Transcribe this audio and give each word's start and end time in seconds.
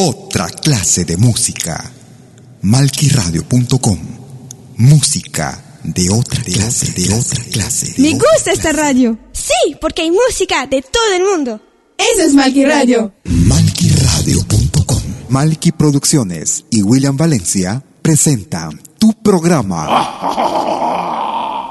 Otra 0.00 0.46
clase 0.48 1.04
de 1.04 1.16
música. 1.16 1.90
Malquiradio.com. 2.62 3.98
Música 4.76 5.80
de 5.82 6.08
otra 6.10 6.40
clase, 6.40 6.92
de 6.92 7.12
otra 7.12 7.42
clase. 7.50 7.94
Me 7.98 8.12
gusta 8.12 8.52
esta 8.52 8.70
radio. 8.70 9.18
Sí, 9.32 9.74
porque 9.80 10.02
hay 10.02 10.12
música 10.12 10.68
de 10.68 10.82
todo 10.82 11.14
el 11.16 11.24
mundo. 11.24 11.60
Eso 11.98 12.22
es 12.22 12.32
Malqui 12.32 12.64
Radio. 12.64 13.12
Malquiradio.com. 13.24 15.02
Malqui 15.30 15.72
Producciones 15.72 16.64
y 16.70 16.82
William 16.82 17.16
Valencia 17.16 17.82
presentan 18.00 18.80
tu 19.00 19.12
programa. 19.14 19.88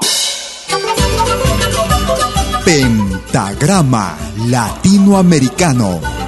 Pentagrama 2.66 4.18
Latinoamericano. 4.48 6.27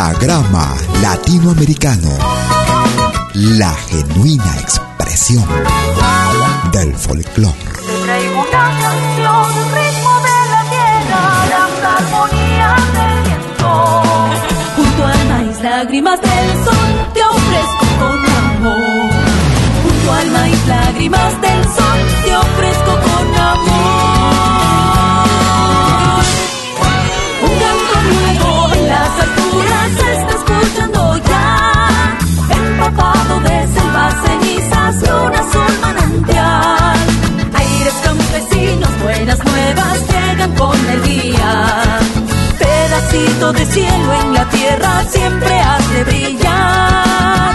Pentagrama 0.00 0.74
Latinoamericano. 1.02 2.08
La 3.34 3.74
genuina 3.74 4.56
expresión 4.58 5.44
del 6.72 6.96
folclore. 6.96 7.58
Traigo 8.04 8.40
una 8.40 8.80
canción, 8.80 9.44
un 9.60 9.68
ritmo 9.76 10.12
de 10.24 10.38
la 10.52 10.62
tierra, 10.72 11.22
las 11.52 11.72
armonías 12.00 12.82
del 12.94 13.16
viento. 13.24 14.02
Junto 14.76 15.06
al 15.06 15.28
maíz, 15.28 15.60
lágrimas 15.60 16.18
del 16.22 16.64
sol, 16.64 16.90
te 17.12 17.22
ofrezco 17.22 17.86
con 17.98 18.18
amor. 18.38 19.12
Junto 19.82 20.12
al 20.14 20.30
maíz, 20.30 20.66
lágrimas 20.66 21.40
del 21.42 21.62
sol, 21.64 21.98
te 22.24 22.36
ofrezco 22.36 22.92
con 23.02 23.36
amor. 23.36 23.89
manantial. 35.80 36.98
Aires 37.54 37.94
campesinos, 38.02 38.90
buenas 39.02 39.38
nuevas 39.44 39.98
llegan 40.08 40.54
con 40.56 40.90
el 40.90 41.02
día. 41.02 42.00
Pedacito 42.58 43.52
de 43.52 43.66
cielo 43.66 44.14
en 44.24 44.34
la 44.34 44.48
tierra 44.48 45.04
siempre 45.08 45.60
hace 45.60 46.04
brillar. 46.04 47.54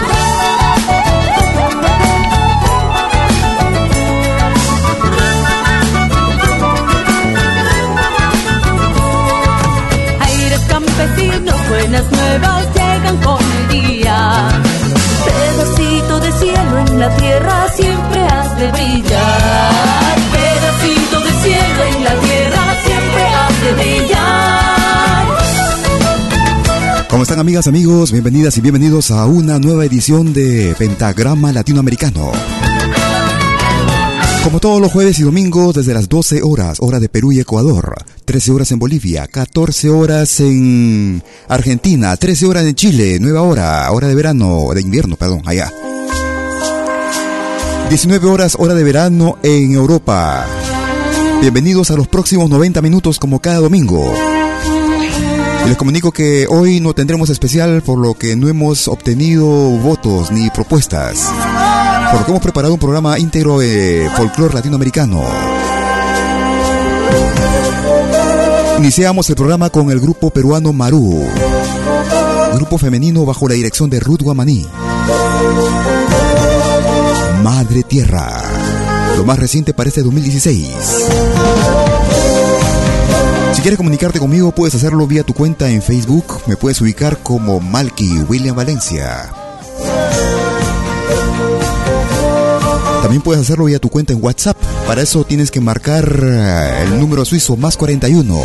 Aires 10.21 10.61
campesinos, 10.69 11.69
buenas 11.69 12.11
nuevas 12.11 12.65
llegan 12.75 13.17
con 13.17 13.39
el 13.41 13.67
día 13.67 14.64
en 16.77 17.00
la 17.00 17.16
tierra 17.16 17.68
siempre 17.74 18.19
has 18.19 18.57
de 18.57 18.72
brillar. 18.72 20.16
Pedacito 20.31 21.19
de 21.22 21.31
cielo 21.42 21.83
en 21.95 22.04
la 22.04 22.19
tierra 22.19 22.75
siempre 22.83 23.24
has 23.24 23.62
de 23.62 23.74
brillar. 23.74 25.27
¿Cómo 27.10 27.24
están 27.24 27.39
amigas, 27.39 27.68
amigos? 27.68 28.12
Bienvenidas 28.12 28.57
y 28.57 28.62
bienvenidos 28.62 29.10
a 29.12 29.25
una 29.25 29.57
nueva 29.57 29.86
edición 29.86 30.33
de 30.33 30.75
Pentagrama 30.77 31.54
Latinoamericano. 31.54 32.33
Como 34.44 34.60
todos 34.60 34.81
los 34.81 34.92
jueves 34.92 35.18
y 35.19 35.24
domingos, 35.24 35.75
desde 35.75 35.94
las 35.94 36.10
12 36.10 36.44
horas, 36.44 36.80
hora 36.81 37.00
de 37.00 37.07
Perú 37.07 37.31
y 37.31 37.39
Ecuador, 37.39 37.95
13 38.25 38.51
horas 38.51 38.72
en 38.72 38.80
Bolivia, 38.80 39.27
14 39.27 39.89
horas 39.89 40.42
en 40.42 41.24
Argentina, 41.48 42.16
13 42.18 42.45
horas 42.45 42.66
en 42.66 42.75
Chile, 42.75 43.18
nueva 43.19 43.44
hora, 43.44 43.89
hora 43.92 44.07
de 44.07 44.16
verano, 44.16 44.68
de 44.74 44.81
invierno, 44.81 45.16
perdón, 45.16 45.42
allá. 45.45 45.72
19 47.89 48.27
horas, 48.27 48.55
hora 48.59 48.73
de 48.73 48.83
verano 48.83 49.37
en 49.43 49.73
Europa. 49.73 50.45
Bienvenidos 51.39 51.91
a 51.91 51.95
los 51.95 52.07
próximos 52.07 52.49
90 52.49 52.81
minutos 52.81 53.19
como 53.19 53.39
cada 53.39 53.59
domingo. 53.59 54.11
Les 55.67 55.77
comunico 55.77 56.11
que 56.11 56.47
hoy 56.49 56.79
no 56.79 56.93
tendremos 56.93 57.29
especial 57.29 57.83
por 57.83 57.99
lo 57.99 58.15
que 58.15 58.35
no 58.35 58.47
hemos 58.47 58.87
obtenido 58.87 59.45
votos 59.45 60.31
ni 60.31 60.49
propuestas. 60.49 61.31
Por 62.11 62.19
lo 62.19 62.25
que 62.25 62.31
hemos 62.31 62.43
preparado 62.43 62.73
un 62.73 62.79
programa 62.79 63.19
íntegro 63.19 63.59
de 63.59 64.09
folclore 64.15 64.55
latinoamericano. 64.55 65.23
Iniciamos 68.79 69.29
el 69.29 69.35
programa 69.35 69.69
con 69.69 69.89
el 69.91 69.99
grupo 69.99 70.31
peruano 70.31 70.73
Marú, 70.73 71.23
grupo 72.55 72.77
femenino 72.77 73.25
bajo 73.25 73.47
la 73.47 73.55
dirección 73.55 73.89
de 73.89 73.99
Ruth 73.99 74.21
Guamaní. 74.21 74.67
Madre 77.45 77.83
Tierra, 77.83 78.42
lo 79.18 79.24
más 79.24 79.38
reciente 79.38 79.71
para 79.71 79.88
este 79.88 80.01
2016. 80.01 80.68
Si 83.53 83.62
quieres 83.62 83.77
comunicarte 83.77 84.18
conmigo, 84.18 84.51
puedes 84.51 84.74
hacerlo 84.74 85.06
vía 85.06 85.21
tu 85.21 85.36
cuenta 85.36 85.69
en 85.69 85.83
Facebook. 85.83 86.42
Me 86.47 86.57
puedes 86.57 86.81
ubicar 86.81 87.19
como 87.19 87.59
Malky 87.59 88.24
William 88.27 88.56
Valencia. 88.56 89.31
También 93.03 93.21
puedes 93.21 93.44
hacerlo 93.44 93.65
vía 93.65 93.77
tu 93.77 93.89
cuenta 93.89 94.12
en 94.13 94.24
WhatsApp. 94.24 94.57
Para 94.88 95.03
eso 95.03 95.24
tienes 95.24 95.51
que 95.51 95.62
marcar 95.62 96.19
eh, 96.24 96.86
el 96.86 97.00
número 97.00 97.25
suizo 97.25 97.56
más 97.57 97.77
41 97.77 98.41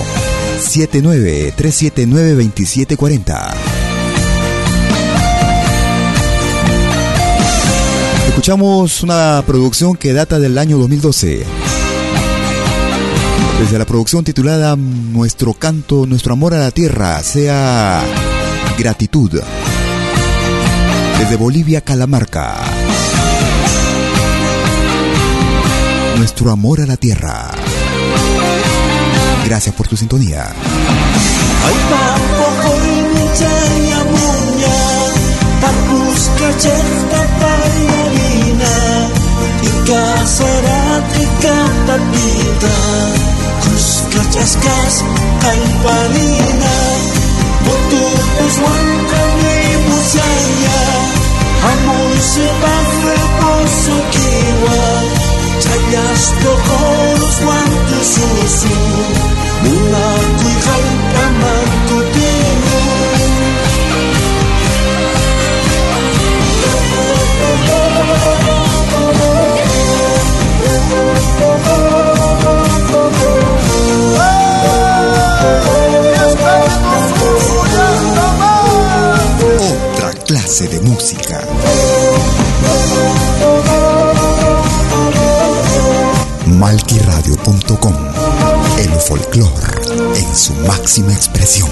79 0.61 1.55
379 1.56 2.32
2740. 2.32 3.80
Escuchamos 8.40 9.02
una 9.02 9.44
producción 9.46 9.96
que 9.96 10.14
data 10.14 10.38
del 10.38 10.56
año 10.56 10.78
2012. 10.78 11.44
Desde 13.60 13.78
la 13.78 13.84
producción 13.84 14.25
titulada 14.25 14.76
Nuestro 14.76 15.52
canto, 15.52 16.06
nuestro 16.06 16.32
amor 16.32 16.54
a 16.54 16.58
la 16.58 16.70
tierra, 16.70 17.22
sea 17.22 18.02
gratitud. 18.78 19.42
Desde 21.19 21.37
Bolivia, 21.37 21.82
Calamarca. 21.82 22.56
Nuestro 26.16 26.50
amor 26.50 26.81
a 26.81 26.86
la 26.86 26.96
tierra. 26.96 27.50
Gracias 29.44 29.75
por 29.75 29.86
tu 29.86 29.98
sintonía. 29.98 30.46
Tika 39.81 40.27
será 40.29 41.00
tika 41.09 41.56
tatita 41.88 42.77
Kus 43.65 44.05
klachas 44.12 44.53
kas 44.61 44.97
kalpanina 45.41 46.77
Butu 47.65 48.05
puswan 48.37 48.88
kami 49.09 49.61
musaya 49.88 50.81
Hamoy 51.65 52.12
sebab 52.21 52.88
reposo 53.09 53.97
kiwa 54.12 54.82
Chayas 55.65 56.25
tokolos 56.44 57.37
wantu 57.49 57.99
susu 58.05 58.77
Mula 59.65 60.09
kuy 60.44 60.56
kalpa 60.61 61.00
de 80.68 80.80
música. 80.80 81.40
Malquiradio.com 86.46 87.94
El 88.78 88.90
folclore 89.00 90.16
en 90.16 90.36
su 90.36 90.52
máxima 90.66 91.12
expresión. 91.12 91.70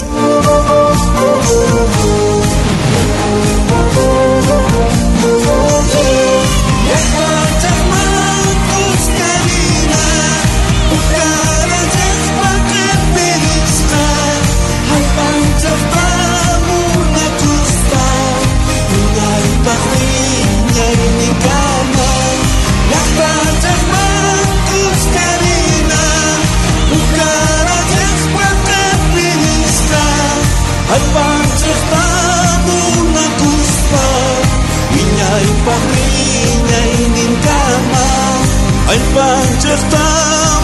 Al 38.89 38.99
panches 39.15 39.83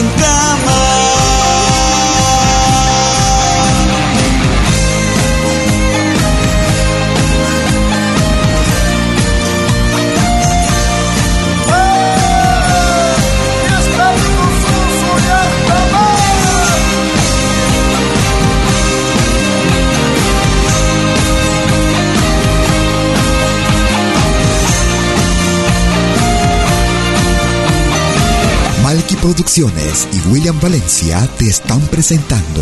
Producciones 29.23 30.05
y 30.11 30.19
William 30.33 30.59
Valencia 30.59 31.25
te 31.37 31.47
están 31.47 31.79
presentando 31.87 32.61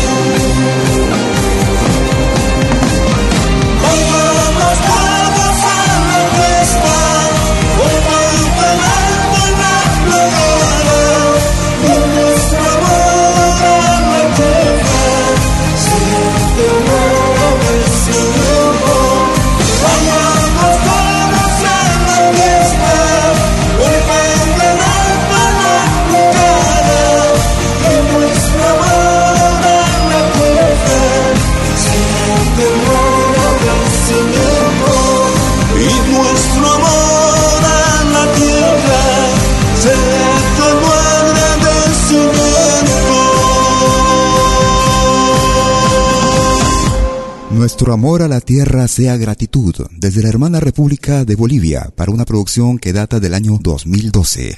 Nuestro 47.61 47.93
amor 47.93 48.23
a 48.23 48.27
la 48.27 48.41
tierra 48.41 48.87
sea 48.87 49.17
gratitud 49.17 49.75
desde 49.91 50.23
la 50.23 50.29
hermana 50.29 50.59
República 50.59 51.25
de 51.25 51.35
Bolivia 51.35 51.91
para 51.95 52.11
una 52.11 52.25
producción 52.25 52.79
que 52.79 52.91
data 52.91 53.19
del 53.19 53.35
año 53.35 53.59
2012. 53.61 54.57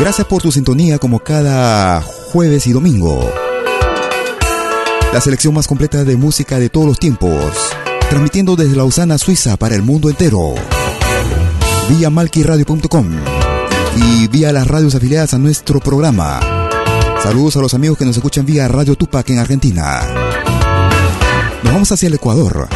Gracias 0.00 0.26
por 0.26 0.40
tu 0.40 0.50
sintonía 0.50 0.98
como 0.98 1.18
cada 1.18 2.00
jueves 2.00 2.66
y 2.66 2.72
domingo. 2.72 3.30
La 5.12 5.20
selección 5.20 5.52
más 5.52 5.66
completa 5.66 6.04
de 6.04 6.16
música 6.16 6.58
de 6.58 6.70
todos 6.70 6.86
los 6.86 6.98
tiempos, 6.98 7.54
transmitiendo 8.08 8.56
desde 8.56 8.76
Lausana, 8.76 9.18
Suiza 9.18 9.58
para 9.58 9.74
el 9.74 9.82
mundo 9.82 10.08
entero. 10.08 10.54
Vía 11.90 12.08
malquiradio.com 12.08 13.10
y 13.96 14.26
vía 14.28 14.54
las 14.54 14.66
radios 14.66 14.94
afiliadas 14.94 15.34
a 15.34 15.38
nuestro 15.38 15.80
programa. 15.80 16.40
Saludos 17.22 17.58
a 17.58 17.60
los 17.60 17.74
amigos 17.74 17.98
que 17.98 18.06
nos 18.06 18.16
escuchan 18.16 18.46
vía 18.46 18.68
Radio 18.68 18.96
Tupac 18.96 19.28
en 19.28 19.38
Argentina. 19.38 20.00
Nos 21.64 21.72
vamos 21.72 21.90
hacia 21.92 22.08
el 22.08 22.14
Ecuador. 22.14 22.68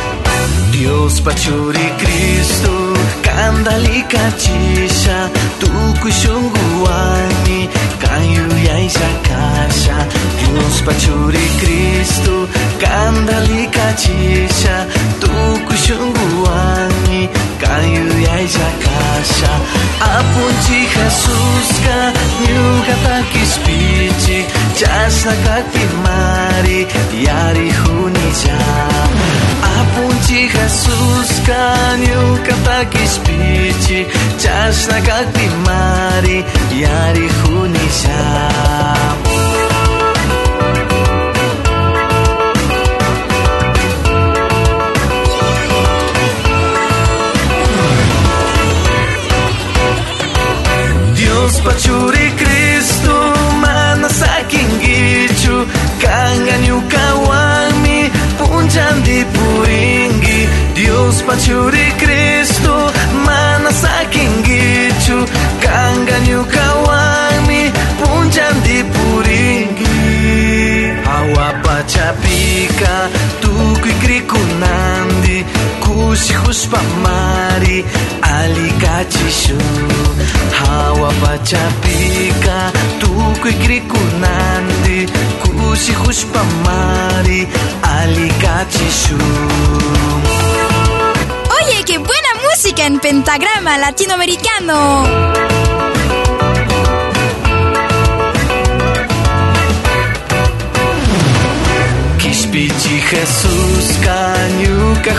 Dios 0.73 1.21
pachuri 1.21 1.93
Cristo, 1.99 2.95
kandali 3.23 4.03
kachisha, 4.05 5.29
tuku 5.61 6.09
shunguani, 6.11 7.69
kayu 8.01 8.49
yaisha 8.67 9.11
kasha. 9.29 10.07
Dios 10.41 10.83
pachuri 10.87 11.47
Cristo, 11.61 12.49
kandali 12.81 13.67
kachisha, 13.67 14.87
tuku 15.21 15.75
cembuani 15.89 17.29
kayu 17.61 18.07
ya 18.27 18.37
jakasha 18.55 19.53
apun 20.17 20.53
jihasuska 20.67 21.97
nyuga 22.45 22.95
takis 23.05 23.53
pici 23.65 24.39
jasna 24.81 25.33
kakpi 25.47 25.85
mari 26.05 26.79
yari 27.27 27.69
hunija 27.81 28.59
apun 29.81 30.13
jihasuska 30.29 31.61
nyuga 32.05 32.55
takis 32.69 33.15
pici 33.25 34.05
jasna 34.45 35.01
kakpi 35.09 35.47
mari 35.67 36.45
yari 36.85 37.29
hunija 37.41 38.21
Pacuri 51.69 52.33
Kristu 52.41 53.13
mana 53.61 54.09
saking 54.09 54.73
gicu 54.81 55.57
Kangen 56.01 56.65
yuka 56.65 57.05
wangi 57.29 58.09
punjan 58.41 58.97
dipuinggi 59.05 60.49
Dios 60.73 61.21
pacuri 61.29 61.93
Kristu 62.01 62.73
mana 63.27 63.69
saking 63.69 64.33
gicu 64.49 65.19
Kangen 65.61 66.25
yuka 66.33 66.67
wangi 66.89 67.63
punjan 68.01 68.57
dipuringgi 68.65 69.93
Hawa 71.05 71.53
paca 71.61 72.17
pika 72.23 72.97
tukui 73.45 73.93
kriku 74.01 74.41
nandi. 74.61 75.45
Kusihus 75.85 76.65
pamari 76.73 77.85
alikachishu 78.39 79.57
Hawa 80.59 81.13
pachapika 81.13 82.73
tukui 83.01 83.53
krikunandi 83.53 85.09
kushi 85.43 85.93
huspamari 85.93 87.49
alikachishu 87.83 89.19
Oye, 91.59 91.83
qué 91.85 91.99
buena 91.99 92.33
música 92.45 92.85
en 92.87 92.99
pentagrama 93.01 93.77
latinoamericano. 93.79 94.79
Kispichi 102.19 102.99
Jesus 103.11 103.87
kanyuka 104.05 105.13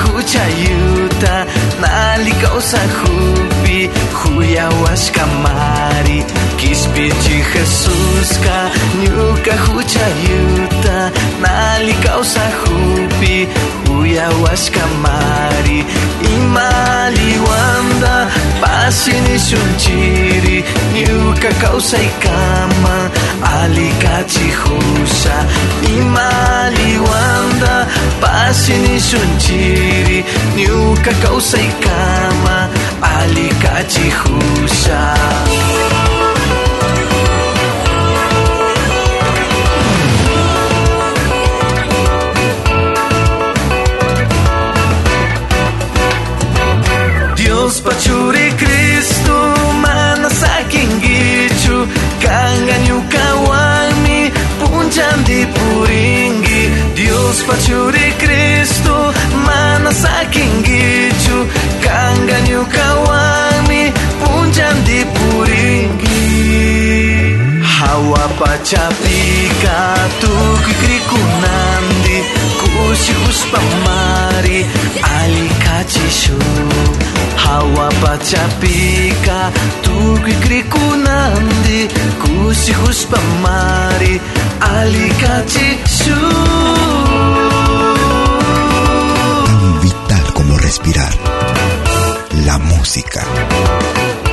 Nali 1.81 2.31
kau 2.41 2.61
sahupi 2.61 3.89
Hujałaś 4.13 5.11
kamari 5.11 6.23
Kispieci 6.57 7.43
Jezuska 7.55 8.69
Niuka 8.99 9.55
hucia 9.65 10.07
juta 10.23 11.11
Nali 11.41 11.93
kau 12.03 12.23
sahupi 12.23 13.47
Hujałaś 13.87 14.69
kamari 14.71 15.85
Imali 16.35 17.39
wanda 17.47 18.27
Pasini 18.61 19.39
shuntiri 19.39 20.63
Niuka 20.93 21.51
kau 21.61 21.81
saikama 21.81 23.09
alika 23.43 24.23
tsihosa 24.23 25.45
ny 25.81 26.01
maly 26.15 26.97
oanda 26.97 27.87
pasy 28.21 28.73
nisonjiry 28.83 30.19
niokakaosaikama 30.55 32.57
alika 33.01 33.83
tsihosa 33.91 35.01
dios 47.35 47.81
pachuri 47.81 48.51
cristo 48.57 49.58
kangen 52.23 52.85
kawani 53.13 54.31
di 55.25 55.45
puringgi, 55.45 56.61
Dios 56.95 57.37
pacuri 57.47 58.09
Kristu 58.21 58.97
mana 59.45 59.91
saking 59.91 60.63
gicu 60.65 61.37
kangen 61.83 62.47
kawani 62.75 63.83
di 64.85 64.99
puringgi, 65.15 66.25
Hawa 67.63 68.25
pacapika 68.39 69.79
tukri 70.19 70.97
kunang 71.09 71.78
kushi 72.99 73.13
uspamari 73.29 74.65
alikachishu 75.19 76.33
Hawa 77.35 77.89
pachapika 78.01 79.51
tuku 79.81 80.33
krikunandi 80.41 81.87
kushi 82.21 82.75
uspamari 82.89 84.21
alikachishu 84.77 86.19
Tan 89.45 89.79
vital 89.81 90.33
como 90.33 90.57
respirar. 90.57 91.13
La 92.45 92.57
música. 92.57 93.23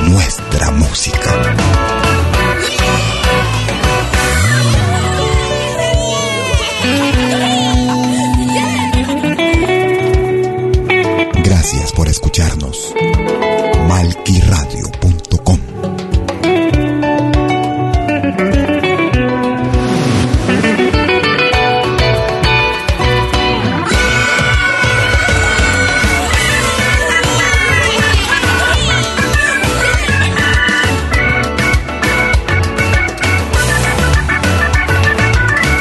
Nuestra 0.01 0.71
música. 0.71 1.31
escucharnos. 12.17 12.93
Malquiradio.com 13.87 15.59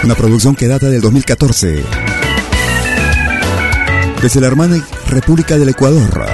Una 0.04 0.14
producción 0.14 0.54
que 0.54 0.68
data 0.68 0.88
del 0.88 1.00
2014 1.00 1.82
desde 4.26 4.40
la 4.40 4.48
hermana 4.48 4.84
República 5.08 5.56
del 5.56 5.68
Ecuador. 5.68 6.26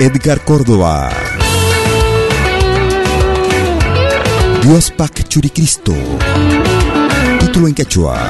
Edgar 0.00 0.42
Córdoba. 0.42 1.08
Dios 4.60 4.90
Pac 4.90 5.28
Churicristo. 5.28 5.94
Título 7.38 7.68
en 7.68 7.74
quechua. 7.74 8.28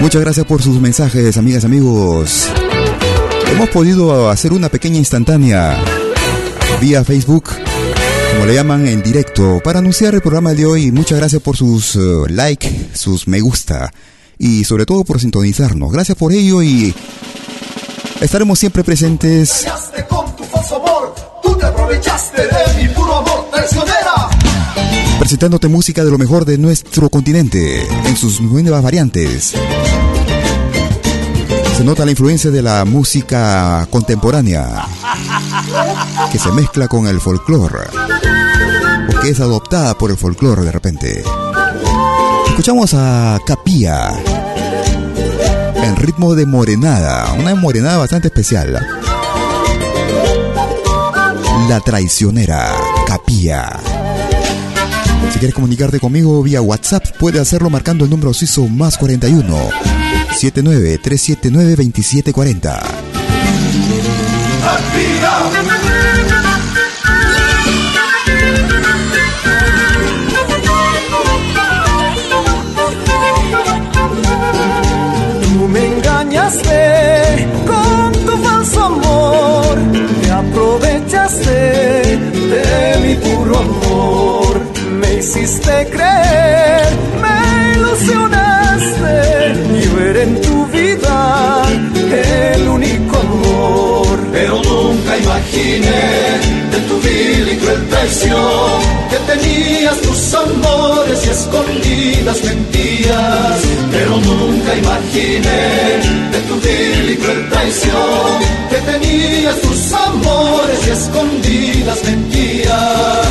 Muchas 0.00 0.20
gracias 0.20 0.46
por 0.46 0.62
sus 0.62 0.80
mensajes, 0.80 1.36
amigas, 1.36 1.64
amigos. 1.64 2.48
Hemos 3.50 3.68
podido 3.70 4.30
hacer 4.30 4.52
una 4.52 4.68
pequeña 4.68 4.98
instantánea 4.98 5.76
vía 6.80 7.02
Facebook, 7.02 7.50
como 8.40 8.48
le 8.48 8.54
llaman 8.54 8.86
en 8.86 9.02
directo, 9.02 9.60
para 9.62 9.80
anunciar 9.80 10.14
el 10.14 10.22
programa 10.22 10.54
de 10.54 10.64
hoy. 10.64 10.90
Muchas 10.90 11.18
gracias 11.18 11.42
por 11.42 11.58
sus 11.58 11.94
uh, 11.96 12.24
like, 12.26 12.88
sus 12.94 13.28
me 13.28 13.38
gusta 13.38 13.92
y 14.38 14.64
sobre 14.64 14.86
todo 14.86 15.04
por 15.04 15.20
sintonizarnos. 15.20 15.92
Gracias 15.92 16.16
por 16.16 16.32
ello 16.32 16.62
y 16.62 16.94
estaremos 18.18 18.58
siempre 18.58 18.82
presentes. 18.82 19.66
Presentándote 25.18 25.68
música 25.68 26.02
de 26.02 26.10
lo 26.10 26.16
mejor 26.16 26.46
de 26.46 26.56
nuestro 26.56 27.10
continente 27.10 27.86
en 28.06 28.16
sus 28.16 28.40
nuevas 28.40 28.82
variantes 28.82 29.54
se 31.80 31.86
nota 31.86 32.04
la 32.04 32.10
influencia 32.10 32.50
de 32.50 32.60
la 32.60 32.84
música 32.84 33.88
contemporánea 33.88 34.86
que 36.30 36.38
se 36.38 36.52
mezcla 36.52 36.88
con 36.88 37.06
el 37.06 37.22
folclore 37.22 37.88
o 39.08 39.20
que 39.20 39.30
es 39.30 39.40
adoptada 39.40 39.96
por 39.96 40.10
el 40.10 40.18
folclore 40.18 40.60
de 40.60 40.72
repente. 40.72 41.24
Escuchamos 42.48 42.92
a 42.92 43.38
Capía 43.46 44.10
en 45.82 45.96
ritmo 45.96 46.34
de 46.34 46.44
morenada, 46.44 47.32
una 47.32 47.54
morenada 47.54 47.96
bastante 47.96 48.28
especial. 48.28 48.86
La 51.66 51.80
traicionera 51.80 52.74
Capía. 53.06 53.80
Si 55.32 55.38
quieres 55.38 55.54
comunicarte 55.54 55.98
conmigo 55.98 56.42
vía 56.42 56.60
WhatsApp, 56.60 57.06
puedes 57.18 57.40
hacerlo 57.40 57.70
marcando 57.70 58.04
el 58.04 58.10
número 58.10 58.34
suizo 58.34 58.66
más 58.68 58.98
41 58.98 59.99
79-379-2740. 60.32 62.80
Tú 75.42 75.68
me 75.68 75.86
engañaste 75.86 77.48
con 77.66 78.12
tu 78.24 78.36
falso 78.42 78.84
amor, 78.84 79.78
te 80.22 80.30
aprovechaste 80.30 82.18
de 82.52 82.98
mi 83.02 83.14
puro 83.16 83.58
amor, 83.58 84.60
me 85.00 85.14
hiciste 85.18 85.88
creer, 85.90 86.09
imaginé 95.50 96.70
de 96.70 96.78
tu 96.88 97.00
vil 97.00 97.48
y 97.52 97.56
cruel 97.56 97.88
traición 97.88 98.80
que 99.10 99.16
tenías 99.32 100.00
tus 100.00 100.34
amores 100.34 101.26
y 101.26 101.30
escondidas 101.30 102.44
mentías. 102.44 103.60
Pero 103.90 104.16
nunca 104.18 104.74
imaginé 104.76 105.62
de 106.32 106.38
tu 106.48 106.54
vil 106.60 107.10
y 107.10 107.16
cruel 107.16 107.48
traición 107.48 108.38
que 108.70 108.76
tenías 108.76 109.60
tus 109.60 109.92
amores 109.92 110.86
y 110.86 110.90
escondidas 110.90 112.04
mentías. 112.04 113.28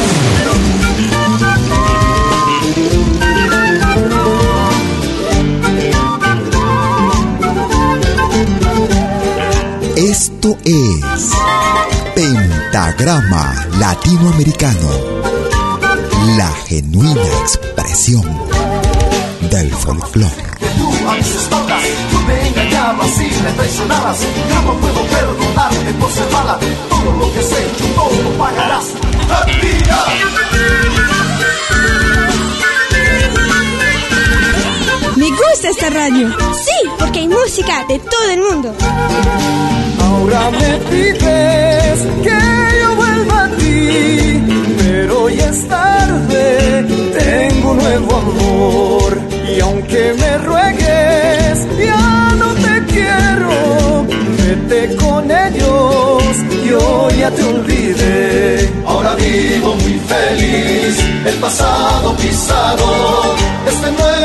Esto 9.95 10.57
es 10.63 11.38
Pentagrama 12.71 13.65
Latinoamericano, 13.79 14.89
la 16.37 16.51
genuina 16.67 17.25
expresión 17.41 18.21
del 19.49 19.71
folclore. 19.71 20.29
Me 35.15 35.29
gusta 35.31 35.69
esta 35.69 35.89
radio. 35.89 36.29
Sí, 36.53 36.78
porque 36.99 37.19
hay 37.19 37.27
música 37.27 37.85
de 37.87 37.99
todo 37.99 38.29
el 38.31 38.41
mundo. 38.41 38.75
Ahora 40.01 40.51
me 40.51 40.71
pides 40.89 41.99
que 42.23 42.39
yo 42.81 42.95
vuelva 42.95 43.45
a 43.45 43.49
ti, 43.49 44.43
pero 44.77 45.29
ya 45.29 45.49
es 45.49 45.67
tarde, 45.67 46.85
tengo 47.17 47.71
un 47.71 47.77
nuevo 47.77 48.15
amor. 48.15 49.17
Y 49.55 49.59
aunque 49.61 50.13
me 50.19 50.37
ruegues, 50.39 51.67
ya 51.79 52.35
no 52.37 52.53
te 52.65 52.85
quiero, 52.93 54.05
vete 54.37 54.95
con 54.95 55.31
ellos, 55.31 56.23
yo 56.65 57.09
ya 57.11 57.31
te 57.31 57.43
olvidé. 57.43 58.69
Ahora 58.85 59.15
vivo 59.15 59.75
muy 59.75 59.99
feliz, 59.99 60.99
el 61.25 61.35
pasado 61.35 62.15
pisado, 62.17 63.35
este 63.67 63.91
nuevo 63.91 64.18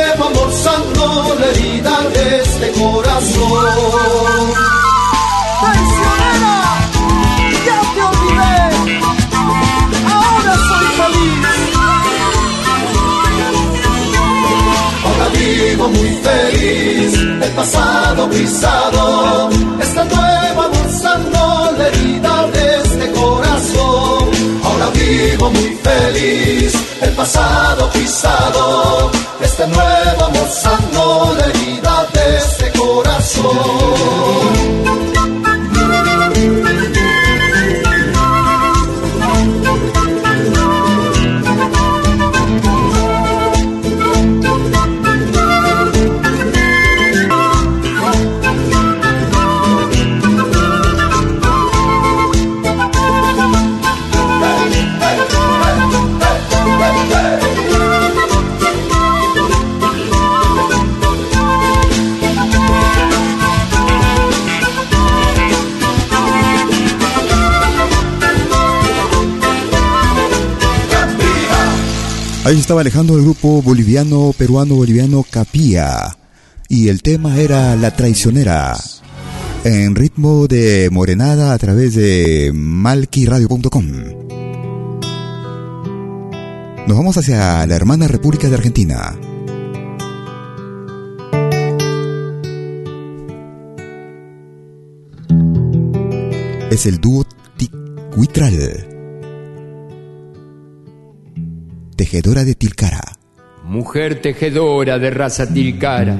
herida 1.50 1.96
de 2.14 2.40
este 2.40 2.72
corazón. 2.72 3.66
¡Traicionera! 5.60 6.56
¡Ya 7.66 7.80
te 7.94 8.00
olvidé! 8.10 8.56
¡Ahora 10.12 10.54
soy 10.68 10.86
feliz! 10.98 11.24
Ahora 15.04 15.26
vivo 15.38 15.88
muy 15.88 16.10
feliz, 16.26 17.12
el 17.18 17.52
pasado 17.52 18.28
pisado, 18.30 19.50
nuevo 20.12 20.62
amor 20.62 20.90
sanó 20.90 21.70
la 21.78 21.86
herida 21.88 22.46
de 22.48 22.76
este 22.82 23.12
corazón. 23.12 24.30
Ahora 24.64 24.90
vivo 24.94 25.50
muy 25.50 25.78
feliz, 25.82 26.74
el 27.00 27.10
pasado 27.10 27.90
pisado, 27.90 29.10
este 29.56 29.68
nuevo 29.68 30.24
amor 30.24 30.48
sanó 30.50 31.32
la 31.34 31.46
de 32.12 32.36
este 32.38 32.72
corazón. 32.76 33.54
Ahí 72.44 72.60
estaba 72.60 72.82
alejando 72.82 73.16
el 73.16 73.22
grupo 73.22 73.62
boliviano, 73.62 74.34
peruano, 74.36 74.74
boliviano 74.74 75.24
Capía. 75.28 76.14
Y 76.68 76.88
el 76.88 77.00
tema 77.00 77.38
era 77.38 77.74
La 77.74 77.96
Traicionera. 77.96 78.76
En 79.64 79.94
ritmo 79.94 80.46
de 80.46 80.90
morenada 80.92 81.54
a 81.54 81.58
través 81.58 81.94
de 81.94 82.50
malquiradio.com. 82.52 83.86
Nos 86.86 86.96
vamos 86.98 87.16
hacia 87.16 87.66
la 87.66 87.74
hermana 87.76 88.08
República 88.08 88.50
de 88.50 88.56
Argentina. 88.56 89.18
Es 96.70 96.84
el 96.84 97.00
dúo 97.00 97.24
Ticuitral 97.56 98.93
Tejedora 101.96 102.44
de 102.44 102.54
Tilcara. 102.54 103.00
Mujer 103.64 104.20
tejedora 104.20 104.98
de 104.98 105.10
raza 105.10 105.52
tilcara, 105.52 106.18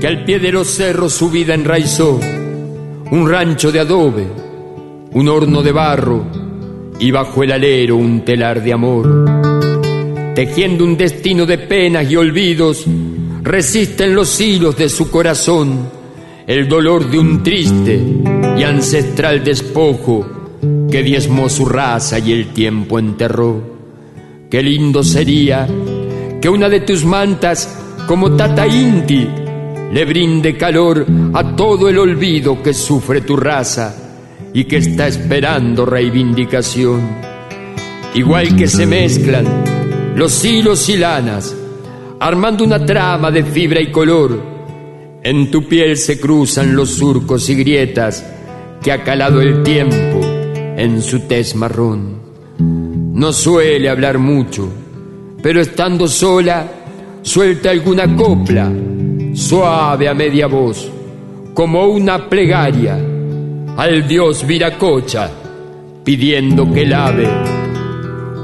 que 0.00 0.06
al 0.06 0.24
pie 0.24 0.38
de 0.38 0.52
los 0.52 0.68
cerros 0.68 1.12
su 1.12 1.30
vida 1.30 1.54
enraizó, 1.54 2.18
un 3.10 3.28
rancho 3.28 3.70
de 3.70 3.80
adobe, 3.80 4.26
un 5.12 5.28
horno 5.28 5.62
de 5.62 5.72
barro 5.72 6.26
y 6.98 7.10
bajo 7.10 7.42
el 7.42 7.52
alero 7.52 7.96
un 7.96 8.24
telar 8.24 8.62
de 8.62 8.72
amor. 8.72 10.34
Tejiendo 10.34 10.84
un 10.84 10.96
destino 10.96 11.46
de 11.46 11.58
penas 11.58 12.10
y 12.10 12.16
olvidos, 12.16 12.84
resisten 13.42 14.14
los 14.14 14.40
hilos 14.40 14.76
de 14.76 14.88
su 14.88 15.10
corazón 15.10 15.88
el 16.46 16.68
dolor 16.68 17.10
de 17.10 17.18
un 17.18 17.42
triste 17.42 17.98
y 18.58 18.62
ancestral 18.64 19.42
despojo 19.42 20.26
que 20.90 21.02
diezmó 21.02 21.48
su 21.48 21.64
raza 21.64 22.18
y 22.18 22.32
el 22.32 22.48
tiempo 22.48 22.98
enterró. 22.98 23.73
Qué 24.54 24.62
lindo 24.62 25.02
sería 25.02 25.66
que 26.40 26.48
una 26.48 26.68
de 26.68 26.78
tus 26.78 27.04
mantas, 27.04 27.76
como 28.06 28.36
Tata 28.36 28.64
Inti, 28.64 29.28
le 29.90 30.04
brinde 30.04 30.56
calor 30.56 31.04
a 31.32 31.56
todo 31.56 31.88
el 31.88 31.98
olvido 31.98 32.62
que 32.62 32.72
sufre 32.72 33.22
tu 33.22 33.34
raza 33.34 33.92
y 34.52 34.62
que 34.62 34.76
está 34.76 35.08
esperando 35.08 35.84
reivindicación. 35.84 37.00
Igual 38.14 38.54
que 38.54 38.68
se 38.68 38.86
mezclan 38.86 40.14
los 40.14 40.44
hilos 40.44 40.88
y 40.88 40.98
lanas, 40.98 41.52
armando 42.20 42.62
una 42.62 42.86
trama 42.86 43.32
de 43.32 43.42
fibra 43.42 43.80
y 43.80 43.90
color, 43.90 44.40
en 45.24 45.50
tu 45.50 45.66
piel 45.66 45.96
se 45.96 46.20
cruzan 46.20 46.76
los 46.76 46.90
surcos 46.90 47.50
y 47.50 47.56
grietas 47.56 48.24
que 48.80 48.92
ha 48.92 49.02
calado 49.02 49.40
el 49.40 49.64
tiempo 49.64 50.20
en 50.76 51.02
su 51.02 51.26
tez 51.26 51.56
marrón. 51.56 52.23
No 53.14 53.32
suele 53.32 53.88
hablar 53.88 54.18
mucho, 54.18 54.68
pero 55.40 55.60
estando 55.60 56.08
sola, 56.08 56.68
suelta 57.22 57.70
alguna 57.70 58.12
copla, 58.16 58.72
suave 59.34 60.08
a 60.08 60.14
media 60.14 60.48
voz, 60.48 60.90
como 61.54 61.84
una 61.84 62.28
plegaria 62.28 62.96
al 63.76 64.08
dios 64.08 64.44
Viracocha, 64.44 65.30
pidiendo 66.02 66.72
que 66.72 66.86
lave 66.86 67.28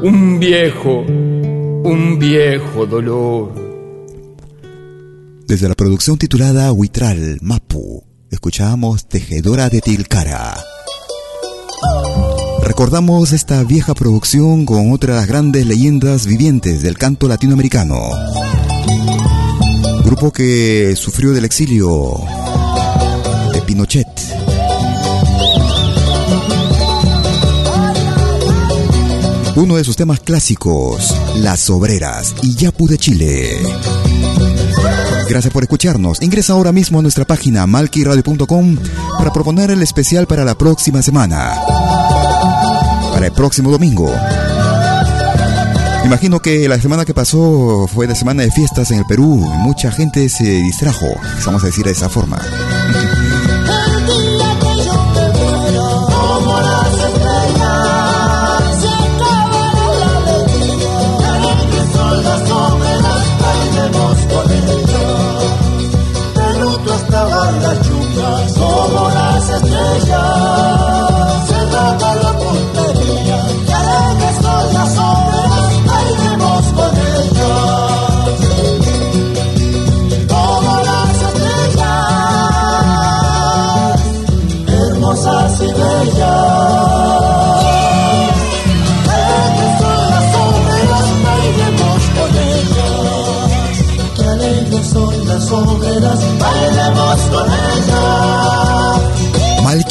un 0.05 0.39
viejo, 0.39 1.01
un 1.01 2.17
viejo 2.21 2.87
dolor. 2.87 3.53
Desde 5.49 5.69
la 5.69 5.75
producción 5.75 6.17
titulada 6.17 6.71
Huitral 6.71 7.39
Mapu, 7.43 8.05
escuchamos 8.31 9.09
Tejedora 9.09 9.69
de 9.69 9.81
Tilcara. 9.81 10.55
Recordamos 12.63 13.33
esta 13.33 13.63
vieja 13.65 13.95
producción 13.95 14.65
con 14.65 14.93
otras 14.93 15.27
grandes 15.27 15.67
leyendas 15.67 16.27
vivientes 16.27 16.83
del 16.83 16.99
canto 16.99 17.29
latinoamericano. 17.29 17.99
Grupo 20.05 20.33
que 20.33 20.95
sufrió 20.97 21.33
del 21.33 21.45
exilio 21.45 22.21
de 23.53 23.61
Pinochet. 23.63 24.09
Uno 29.57 29.77
de 29.77 29.85
sus 29.85 29.97
temas 29.97 30.21
clásicos, 30.21 31.15
Las 31.37 31.69
Obreras 31.71 32.35
y 32.43 32.55
Yapu 32.55 32.89
de 32.89 32.99
Chile. 32.99 33.59
Gracias 35.29 35.53
por 35.53 35.63
escucharnos. 35.63 36.23
Ingresa 36.23 36.55
ahora 36.55 36.73
mismo 36.73 36.99
a 36.99 37.03
nuestra 37.03 37.25
página 37.25 37.67
malquiradio.com 37.67 38.77
para 39.19 39.33
proponer 39.33 39.71
el 39.71 39.83
especial 39.83 40.27
para 40.27 40.45
la 40.45 40.57
próxima 40.57 41.03
semana. 41.03 41.53
El 43.23 43.33
próximo 43.33 43.71
domingo. 43.71 44.11
Imagino 46.05 46.41
que 46.41 46.69
la 46.69 46.81
semana 46.81 47.05
que 47.05 47.13
pasó 47.13 47.87
fue 47.87 48.07
de 48.07 48.15
semana 48.15 48.43
de 48.43 48.51
fiestas 48.51 48.91
en 48.91 48.99
el 48.99 49.05
Perú 49.05 49.37
mucha 49.37 49.93
gente 49.93 50.29
se 50.31 50.45
distrajo, 50.45 51.07
vamos 51.45 51.63
a 51.63 51.67
decir 51.67 51.85
de 51.85 51.93
esa 51.93 52.09
forma. 52.09 52.39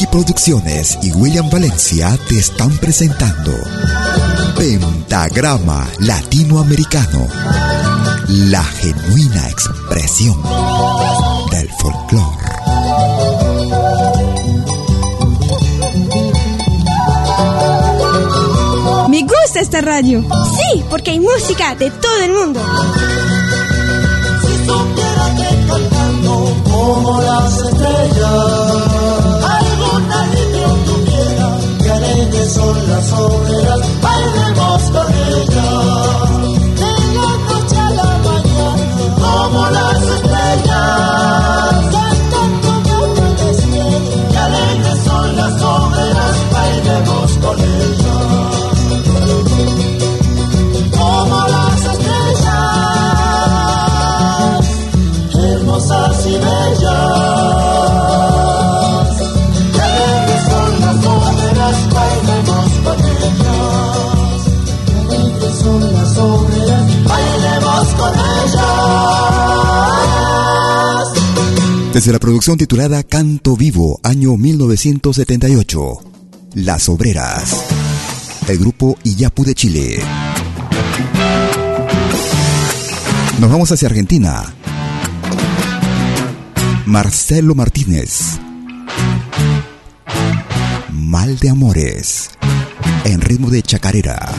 Producciones 0.07 0.97
y 1.03 1.11
William 1.11 1.49
Valencia 1.49 2.17
te 2.27 2.39
están 2.39 2.75
presentando 2.77 3.51
Pentagrama 4.55 5.87
Latinoamericano, 5.99 7.27
la 8.27 8.63
genuina 8.63 9.49
expresión 9.49 10.41
del 11.51 11.69
folclore. 11.79 12.49
Me 19.09 19.21
gusta 19.21 19.59
esta 19.59 19.81
radio. 19.81 20.23
Sí, 20.57 20.83
porque 20.89 21.11
hay 21.11 21.19
música 21.19 21.75
de 21.75 21.91
todo 21.91 22.23
el 22.23 22.31
mundo. 22.33 22.61
Si 24.41 24.65
supiera 24.65 25.35
que 25.35 25.67
cantando 25.67 26.55
como 26.63 27.21
las 27.21 27.53
estrellas, 27.57 28.88
son 32.45 32.89
las 32.89 33.11
obreras, 33.11 33.79
bailemos 34.01 34.83
con 34.91 35.13
ellas. 35.13 36.29
De 36.79 36.91
la 37.15 37.31
noche 37.47 37.77
a 37.77 37.89
la 37.91 38.17
mañana, 38.23 39.88
Desde 71.99 72.13
la 72.13 72.19
producción 72.19 72.57
titulada 72.57 73.03
Canto 73.03 73.57
Vivo, 73.57 73.99
año 74.03 74.37
1978. 74.37 75.97
Las 76.53 76.87
Obreras. 76.87 77.65
El 78.47 78.57
grupo 78.57 78.97
Iyapu 79.03 79.43
de 79.43 79.53
Chile. 79.53 79.99
Nos 83.41 83.51
vamos 83.51 83.69
hacia 83.73 83.89
Argentina. 83.89 84.45
Marcelo 86.85 87.53
Martínez. 87.53 88.39
Mal 90.93 91.37
de 91.37 91.49
Amores. 91.49 92.29
En 93.03 93.19
ritmo 93.19 93.49
de 93.49 93.61
chacarera. 93.61 94.31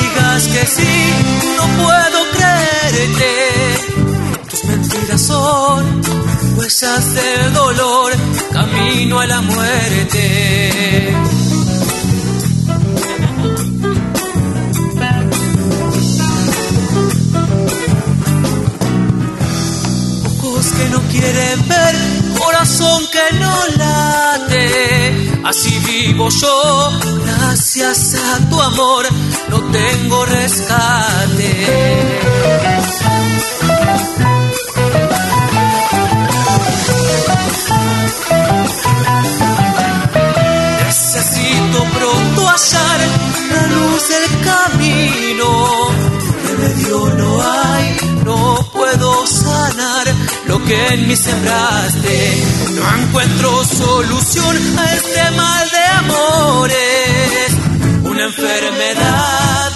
Digas 0.00 0.48
que 0.48 0.66
sí, 0.66 0.96
no 1.56 1.64
puedo 1.82 2.18
creerte. 2.36 3.30
Tus 4.50 4.64
mentiras 4.64 5.20
son 5.20 6.02
huesas 6.56 7.14
del 7.14 7.52
dolor, 7.52 8.12
camino 8.52 9.20
a 9.20 9.26
la 9.26 9.40
muerte. 9.40 11.12
Quiere 21.22 21.56
ver, 21.70 21.94
corazón 22.38 23.06
que 23.12 23.36
no 23.38 23.54
late. 23.78 25.40
Así 25.44 25.78
vivo 25.86 26.28
yo, 26.40 26.90
gracias 27.24 28.14
a 28.14 28.48
tu 28.48 28.60
amor, 28.60 29.06
no 29.48 29.60
tengo 29.70 30.24
rescate. 30.26 31.52
Necesito 40.86 41.84
pronto 41.98 42.48
hallar 42.48 43.00
la 43.52 43.66
luz 43.76 44.02
del 44.08 44.26
camino. 44.50 45.48
Remedio 46.48 47.14
no 47.16 47.42
hay, 47.42 47.91
no 48.24 48.70
puedo 48.72 49.26
sanar 49.26 50.06
lo 50.46 50.62
que 50.64 50.86
en 50.88 51.08
mí 51.08 51.16
sembraste. 51.16 52.44
No 52.74 53.02
encuentro 53.02 53.64
solución 53.64 54.56
a 54.78 54.94
este 54.94 55.30
mal 55.36 55.70
de 55.70 55.84
amores. 55.98 57.52
Una 58.04 58.24
enfermedad 58.24 59.72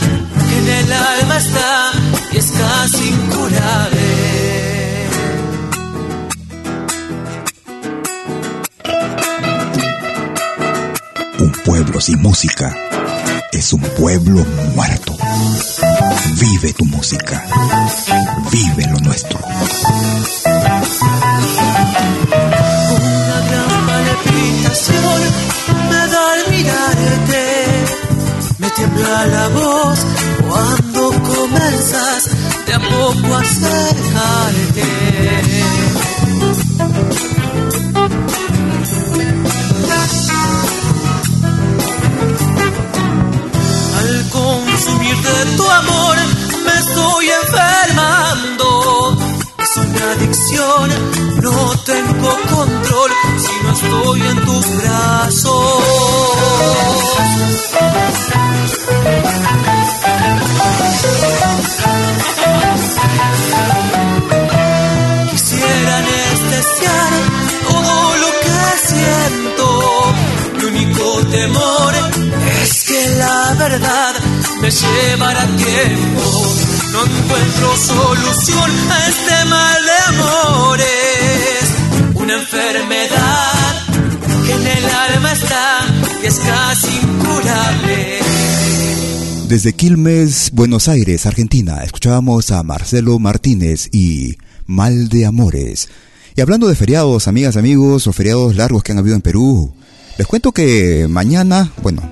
que 0.49 0.59
en 0.59 0.69
el 0.69 0.93
alma 0.93 1.37
está 1.39 1.93
y 2.33 2.37
es 2.39 2.51
casi 2.51 3.09
incurable. 3.09 4.27
Un 11.39 11.53
pueblo 11.65 12.01
sin 12.01 12.23
música 12.23 12.75
es 13.53 13.73
un 13.73 13.81
pueblo 13.81 14.45
muerto. 14.75 15.17
Vive 16.35 16.73
tu 16.73 16.85
música. 16.87 17.45
Vive 18.51 18.85
lo 18.87 18.99
nuestro. 19.01 19.39
Una 22.97 23.41
gran 23.49 23.87
palpitación 23.87 25.21
me 25.91 26.07
da 26.09 26.33
al 26.33 26.51
mirarte. 26.51 27.45
Me 28.59 28.71
tiembla 28.71 29.27
la 29.27 29.49
voz 29.49 29.99
cuando 30.49 31.11
comienzas 31.23 32.31
de 32.67 32.75
a 32.75 32.81
poco 32.81 33.35
acercarte. 33.37 34.87
Amor 45.71 46.17
me 46.65 46.75
estoy 46.79 47.29
enfermando. 47.43 49.17
Es 49.59 49.77
una 49.77 50.13
adicción, 50.13 50.91
no 51.43 51.77
tengo 51.85 52.31
control 52.55 53.11
si 53.39 53.55
no 53.65 53.73
estoy 53.73 54.21
en 54.23 54.45
tus 54.45 54.77
brazos. 54.83 55.57
Quisiera 65.31 65.99
anestesiar 65.99 67.13
todo 67.69 68.17
lo 68.17 68.31
que 68.45 68.59
siento. 68.89 69.67
Mi 70.59 70.65
único 70.65 71.27
temor 71.27 71.95
es 72.63 72.85
que 72.85 73.09
la 73.17 73.55
verdad 73.59 74.16
me 74.67 74.73
llevará 74.73 75.47
tiempo. 75.57 76.23
No 76.93 77.05
encuentro 77.05 77.77
solución 77.77 78.71
a 78.91 79.09
este 79.09 79.45
mal 79.49 79.83
de 79.85 80.19
amores. 80.19 81.65
Una 82.15 82.35
enfermedad 82.35 83.87
que 84.45 84.53
en 84.53 84.67
el 84.67 84.85
alma 84.85 85.33
está 85.33 85.87
y 86.21 86.27
es 86.27 86.39
casi 86.41 86.97
incurable. 86.97 88.19
Desde 89.49 89.73
Quilmes, 89.73 90.51
Buenos 90.53 90.89
Aires, 90.89 91.27
Argentina, 91.27 91.85
escuchábamos 91.85 92.51
a 92.51 92.65
Marcelo 92.65 93.21
Martínez 93.21 93.89
y 93.93 94.37
Mal 94.67 95.09
de 95.09 95.27
Amores. 95.27 95.89
Y 96.35 96.41
hablando 96.41 96.67
de 96.67 96.75
feriados, 96.75 97.29
amigas, 97.29 97.57
amigos, 97.57 98.09
o 98.09 98.13
feriados 98.13 98.57
largos 98.57 98.83
que 98.83 98.91
han 98.91 98.99
habido 98.99 99.15
en 99.15 99.23
Perú, 99.23 99.73
les 100.19 100.27
cuento 100.27 100.53
que 100.53 101.07
mañana, 101.09 101.71
bueno, 101.83 102.03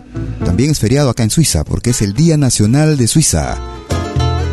también 0.44 0.70
es 0.70 0.78
feriado 0.78 1.08
acá 1.10 1.22
en 1.22 1.30
Suiza, 1.30 1.64
porque 1.64 1.90
es 1.90 2.02
el 2.02 2.12
Día 2.12 2.36
Nacional 2.36 2.96
de 2.96 3.06
Suiza. 3.08 3.56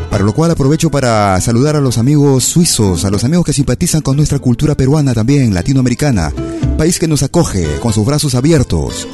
Para 0.10 0.24
lo 0.24 0.34
cual 0.34 0.52
aprovecho 0.52 0.90
para 0.90 1.40
saludar 1.42 1.76
a 1.76 1.82
los 1.82 1.98
amigos 1.98 2.44
suizos, 2.44 3.06
a 3.06 3.10
los 3.10 3.24
amigos 3.24 3.46
que 3.46 3.54
simpatizan 3.54 4.02
con 4.02 4.18
nuestra 4.18 4.40
cultura 4.40 4.76
peruana 4.76 5.14
también, 5.14 5.54
latinoamericana, 5.54 6.34
país 6.78 7.00
que 7.00 7.08
nos 7.08 7.24
acoge 7.24 7.66
con 7.80 7.94
sus 7.94 8.06
brazos 8.06 8.36
abiertos. 8.36 9.08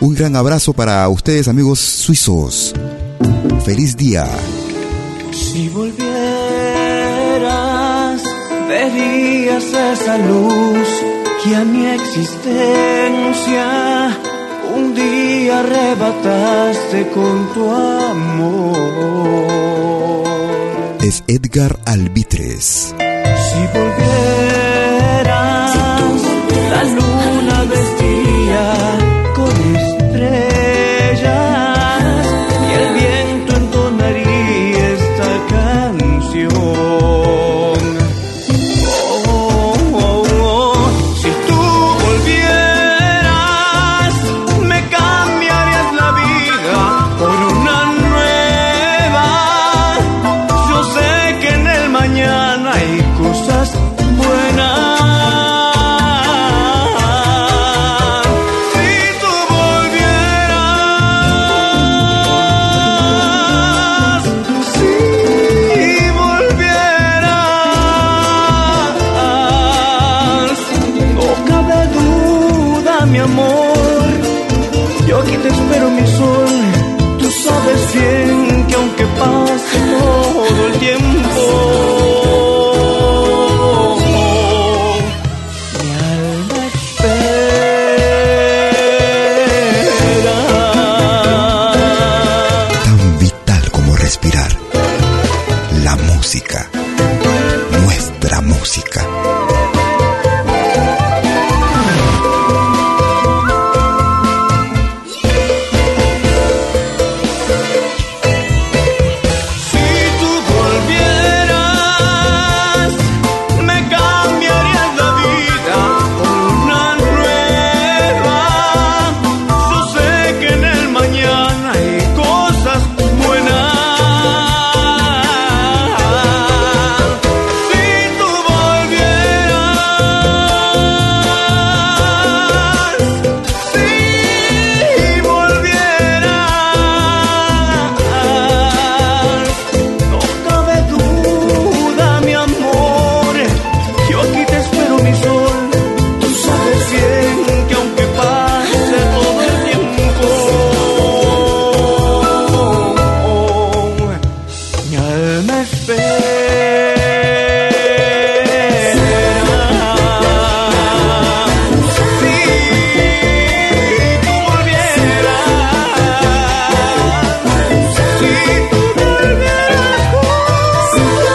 Un 0.00 0.14
gran 0.14 0.36
abrazo 0.36 0.72
para 0.74 1.08
ustedes, 1.08 1.48
amigos 1.48 1.80
suizos. 1.80 2.74
Feliz 3.64 3.96
día. 3.96 4.26
Si 5.32 5.68
volvieras, 5.68 6.02
verías 8.68 9.64
esa 9.64 10.18
luz 10.18 10.97
que 11.48 11.56
a 11.56 11.64
mi 11.64 11.86
existencia 11.86 13.66
un 14.76 14.94
día 14.94 15.60
arrebataste 15.60 17.08
con 17.08 17.52
tu 17.54 17.70
amor. 17.70 18.76
Es 21.00 21.24
Edgar 21.26 21.78
Albitres. 21.86 22.94
Si 23.46 23.60
volvieras, 23.78 25.22
la 26.70 26.84
luna 26.84 27.07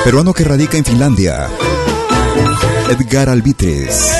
Peruano 0.04 0.34
que 0.34 0.44
radica 0.44 0.78
en 0.78 0.84
Finlandia. 0.84 1.50
Edgar 2.90 3.30
Albitres. 3.30 4.12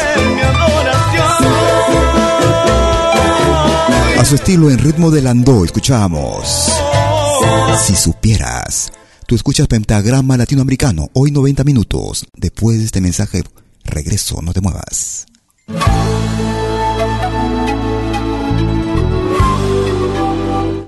A 4.18 4.24
su 4.24 4.36
estilo 4.36 4.70
en 4.70 4.80
ritmo 4.80 5.12
de 5.12 5.22
landó 5.22 5.66
escuchamos. 5.66 6.72
Si 7.86 7.96
supieras. 7.96 8.94
Tú 9.28 9.36
escuchas 9.36 9.68
Pentagrama 9.68 10.38
Latinoamericano, 10.38 11.10
hoy 11.14 11.32
90 11.32 11.66
minutos. 11.66 12.26
Después 12.34 12.80
de 12.80 12.86
este 12.86 13.02
mensaje, 13.02 13.44
regreso, 13.84 14.42
no 14.42 14.54
te 14.54 14.62
muevas. 14.62 15.26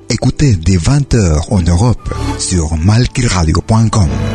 Écoutez 0.07 0.61
des 0.61 0.81
20h 0.81 1.59
en 1.59 1.67
Europe 1.67 2.09
sur 2.39 2.77
malkiradio.com. 2.77 4.34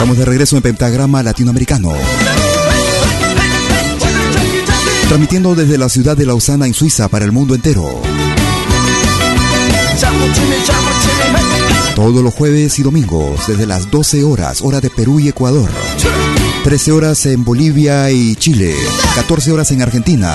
Estamos 0.00 0.16
de 0.16 0.24
regreso 0.24 0.56
en 0.56 0.62
Pentagrama 0.62 1.22
Latinoamericano. 1.22 1.92
Transmitiendo 5.08 5.54
desde 5.54 5.76
la 5.76 5.90
ciudad 5.90 6.16
de 6.16 6.24
Lausana 6.24 6.66
en 6.66 6.72
Suiza 6.72 7.08
para 7.08 7.26
el 7.26 7.32
mundo 7.32 7.54
entero. 7.54 8.00
Todos 11.94 12.24
los 12.24 12.32
jueves 12.32 12.78
y 12.78 12.82
domingos 12.82 13.46
desde 13.46 13.66
las 13.66 13.90
12 13.90 14.24
horas, 14.24 14.62
hora 14.62 14.80
de 14.80 14.88
Perú 14.88 15.20
y 15.20 15.28
Ecuador. 15.28 15.68
13 16.64 16.92
horas 16.92 17.26
en 17.26 17.44
Bolivia 17.44 18.10
y 18.10 18.36
Chile. 18.36 18.74
14 19.16 19.52
horas 19.52 19.70
en 19.70 19.82
Argentina. 19.82 20.34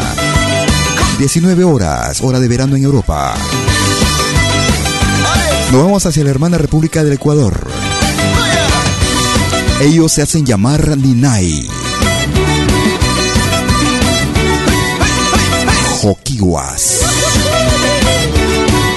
19 1.17 1.63
horas, 1.63 2.21
hora 2.21 2.39
de 2.39 2.47
verano 2.47 2.75
en 2.75 2.83
Europa. 2.83 3.33
Nos 5.71 5.83
vamos 5.83 6.05
hacia 6.05 6.23
la 6.23 6.29
hermana 6.29 6.59
República 6.59 7.03
del 7.03 7.13
Ecuador. 7.13 7.67
Ellos 9.81 10.13
se 10.13 10.21
hacen 10.21 10.45
llamar 10.45 10.97
Ninai. 10.97 11.67
Joquiwas. 16.01 17.01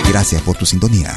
Gracias 0.09 0.41
por 0.43 0.57
tu 0.57 0.65
sintonía. 0.65 1.17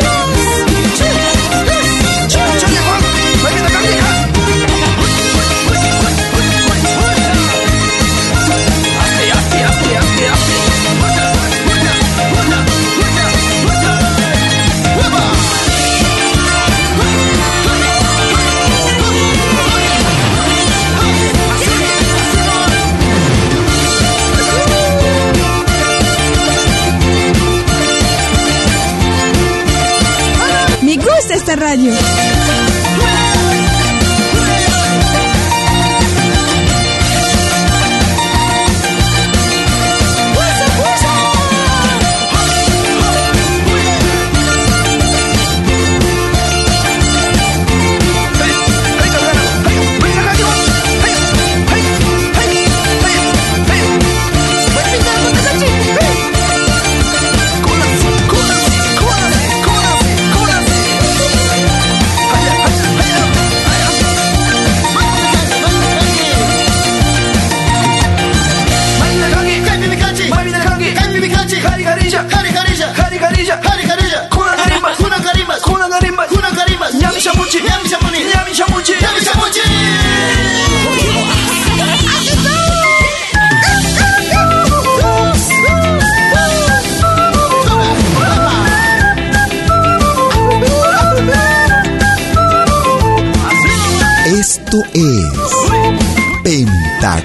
Radio. 31.71 32.30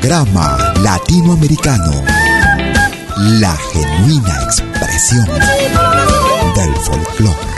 Pentagrama 0.01 0.75
Latinoamericano, 0.83 2.03
la 3.41 3.57
genuina 3.73 4.43
expresión 4.43 5.27
del 6.55 6.77
folclore. 6.85 7.56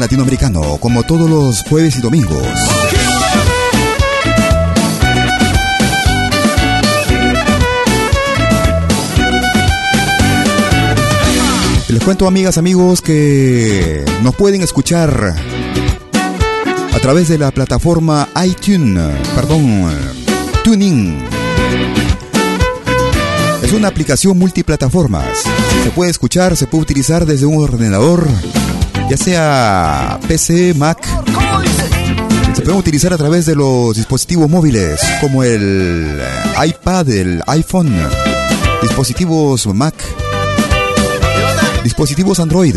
Latinoamericano, 0.00 0.78
como 0.78 1.02
todos 1.02 1.28
los 1.28 1.62
jueves 1.62 1.96
y 1.96 2.00
domingos. 2.00 2.42
Les 11.88 12.02
cuento, 12.02 12.26
amigas, 12.26 12.58
amigos, 12.58 13.00
que 13.00 14.04
nos 14.22 14.34
pueden 14.34 14.62
escuchar 14.62 15.34
a 16.92 16.98
través 17.00 17.28
de 17.28 17.38
la 17.38 17.50
plataforma 17.50 18.28
iTunes, 18.44 19.16
perdón, 19.34 19.90
Tuning. 20.64 21.18
Es 23.62 23.72
una 23.72 23.88
aplicación 23.88 24.38
multiplataformas. 24.38 25.42
Se 25.84 25.90
puede 25.90 26.10
escuchar, 26.10 26.56
se 26.56 26.66
puede 26.66 26.82
utilizar 26.82 27.26
desde 27.26 27.46
un 27.46 27.62
ordenador, 27.62 28.28
ya 29.08 29.16
sea 29.16 30.18
PC, 30.26 30.74
Mac. 30.74 30.98
Se 32.54 32.62
puede 32.62 32.78
utilizar 32.78 33.12
a 33.12 33.18
través 33.18 33.46
de 33.46 33.54
los 33.54 33.96
dispositivos 33.96 34.48
móviles, 34.48 35.00
como 35.20 35.42
el 35.42 36.20
iPad, 36.64 37.08
el 37.10 37.42
iPhone, 37.46 37.94
dispositivos 38.82 39.66
Mac, 39.66 39.94
dispositivos 41.84 42.40
Android. 42.40 42.76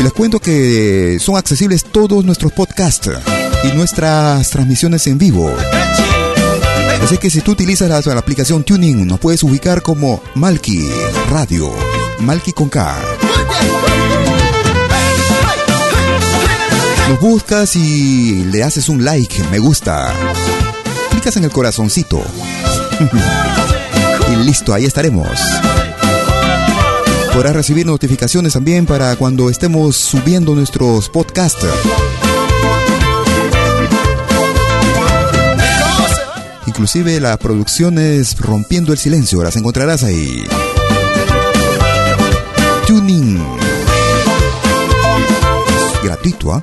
Y 0.00 0.02
les 0.02 0.12
cuento 0.12 0.40
que 0.40 1.18
son 1.20 1.36
accesibles 1.36 1.84
todos 1.84 2.24
nuestros 2.24 2.52
podcasts 2.52 3.10
y 3.64 3.76
nuestras 3.76 4.50
transmisiones 4.50 5.06
en 5.06 5.18
vivo. 5.18 5.50
Así 7.02 7.18
que 7.18 7.30
si 7.30 7.40
tú 7.40 7.52
utilizas 7.52 7.88
la, 7.88 8.18
aplicación 8.18 8.64
Tuning, 8.64 9.06
nos 9.06 9.18
puedes 9.18 9.42
ubicar 9.42 9.82
como 9.82 10.22
Malki 10.34 10.88
Radio, 11.30 11.72
Malki 12.20 12.52
con 12.52 12.68
K. 12.68 12.96
Buscas 17.20 17.76
y 17.76 18.44
le 18.46 18.62
haces 18.62 18.88
un 18.88 19.04
like, 19.04 19.42
me 19.50 19.58
gusta. 19.58 20.12
Clicas 21.10 21.36
en 21.36 21.44
el 21.44 21.50
corazoncito. 21.50 22.22
y 24.32 24.36
listo, 24.44 24.74
ahí 24.74 24.84
estaremos. 24.84 25.28
Podrás 27.32 27.54
recibir 27.54 27.86
notificaciones 27.86 28.52
también 28.52 28.86
para 28.86 29.16
cuando 29.16 29.50
estemos 29.50 29.96
subiendo 29.96 30.54
nuestros 30.54 31.08
podcasts. 31.08 31.66
Inclusive 36.66 37.20
las 37.20 37.38
producciones 37.38 38.36
Rompiendo 38.38 38.92
el 38.92 38.98
Silencio 38.98 39.42
las 39.42 39.56
encontrarás 39.56 40.02
ahí. 40.02 40.44
dis-toi. 46.22 46.62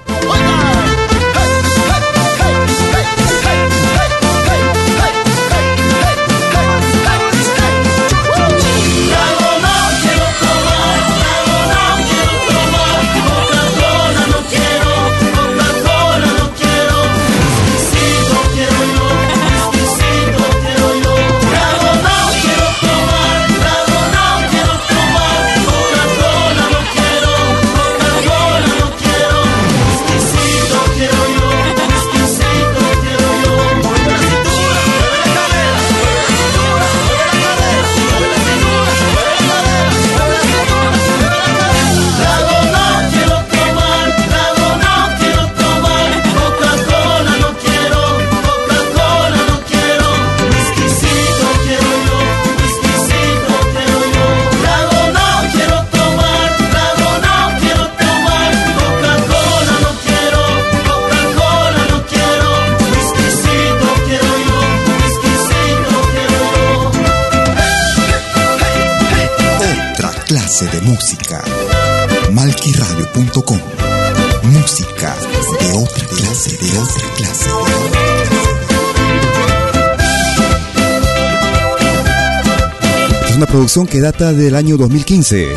Producción 83.60 83.88
que 83.88 84.00
data 84.00 84.32
del 84.32 84.56
año 84.56 84.78
2015. 84.78 85.50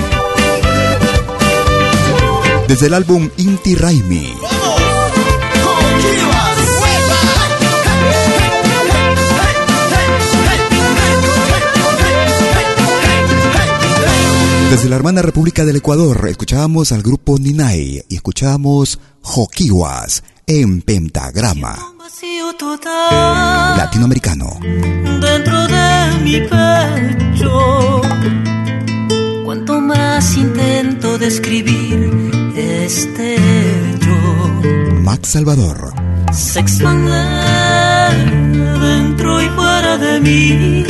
Desde 2.67 2.87
el 2.87 2.95
álbum 2.95 3.31
Inti 3.37 3.77
Raimi. 3.77 4.35
Desde 14.69 14.89
la 14.89 14.97
hermana 14.97 15.23
República 15.23 15.65
del 15.65 15.77
Ecuador 15.77 16.27
escuchábamos 16.29 16.91
al 16.91 17.03
grupo 17.03 17.39
Ninai 17.39 18.05
y 18.09 18.17
escuchábamos 18.17 18.99
Joquiwas 19.21 20.25
en 20.49 20.83
pentagrama 20.83 21.92
total 22.59 23.77
latinoamericano. 23.77 24.59
dentro 25.21 25.67
de 25.69 26.19
mi 26.23 26.41
pecho. 26.41 28.03
Cuanto 29.45 29.81
más 29.81 30.37
intento 30.37 31.19
describir 31.19 32.31
este 32.57 33.37
yo, 34.01 34.97
Max 35.03 35.31
Salvador. 35.31 35.93
Se 36.33 36.61
expande 36.61 37.13
dentro 38.81 39.43
y 39.43 39.49
fuera 39.51 39.99
de 39.99 40.21
mí, 40.21 40.85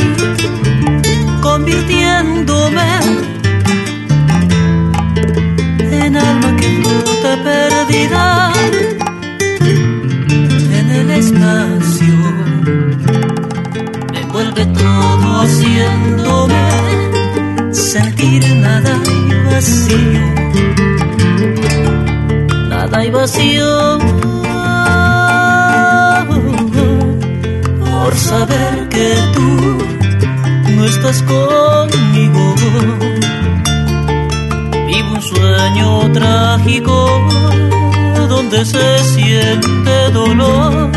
convirtiéndome 1.41 2.89
en 5.91 6.17
alma 6.17 6.55
que 6.55 6.81
flota 6.81 7.43
perdida 7.43 8.52
todo 14.83 15.27
haciéndome 15.41 16.65
sentir 17.71 18.43
nada 18.57 18.93
y 19.05 19.33
vacío. 19.49 20.25
Nada 22.69 23.05
y 23.05 23.09
vacío. 23.11 23.99
Por 27.79 28.13
saber 28.15 28.89
que 28.89 29.09
tú 29.35 29.49
no 30.75 30.85
estás 30.85 31.23
conmigo 31.23 32.41
Vivo 34.87 35.13
un 35.15 35.21
sueño 35.21 36.11
trágico 36.11 36.95
donde 38.29 38.65
se 38.65 39.03
siente 39.13 40.11
dolor 40.11 40.91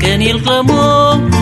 que 0.00 0.18
ni 0.18 0.28
el 0.28 0.42
clamor 0.42 1.37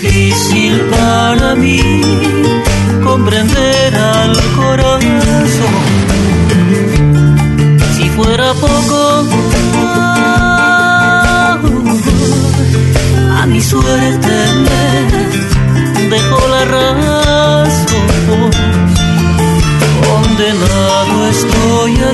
difícil 0.00 0.80
para 0.90 1.54
mí 1.54 1.80
comprender 3.02 3.94
al 3.94 4.32
corazón. 4.56 5.74
Si 7.96 8.08
fuera 8.10 8.52
poco, 8.54 9.24
a 13.40 13.46
mi 13.46 13.60
suerte 13.60 14.34
me 14.64 16.08
dejó 16.10 16.48
la 16.48 16.64
razón. 16.64 18.50
Condenado 20.06 21.26
estoy 21.28 21.92
a 22.08 22.12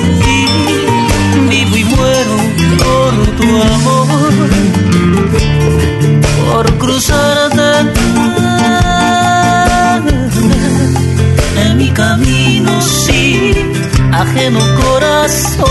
vivo 1.51 1.77
y 1.77 1.85
muero 1.85 2.37
por 2.79 3.13
tu 3.39 3.49
amor, 3.75 4.49
por 6.51 6.67
cruzarte 6.79 7.44
ajeno 14.21 14.61
corazón. 14.81 15.65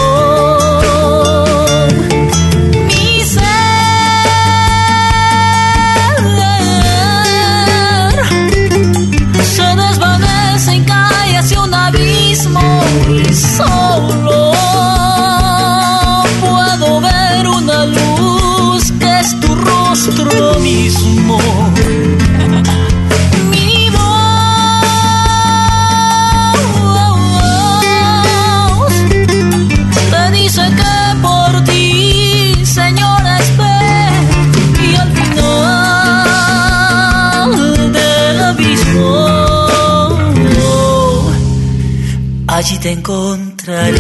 Te 42.84 42.92
encontraré. 42.92 43.98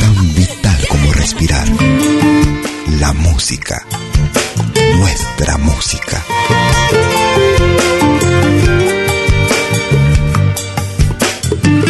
Tan 0.00 0.34
vital 0.34 0.78
como 0.88 1.12
respirar. 1.12 1.68
La 2.98 3.12
música. 3.12 3.86
Nuestra 4.96 5.58
música. 5.58 6.24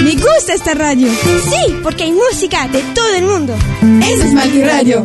Me 0.03 0.15
gusta 0.15 0.55
esta 0.55 0.75
radio. 0.75 1.09
Sí, 1.49 1.77
porque 1.85 2.03
hay 2.03 2.13
música 2.13 2.67
de 2.67 2.83
todo 2.93 3.15
el 3.15 3.25
mundo. 3.25 3.55
Eso 4.03 4.25
es 4.25 4.33
Malqui 4.33 4.63
Radio. 4.63 5.05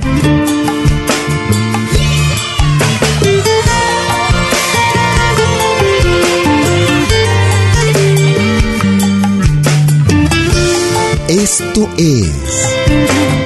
Esto 11.34 11.90
es 11.98 12.30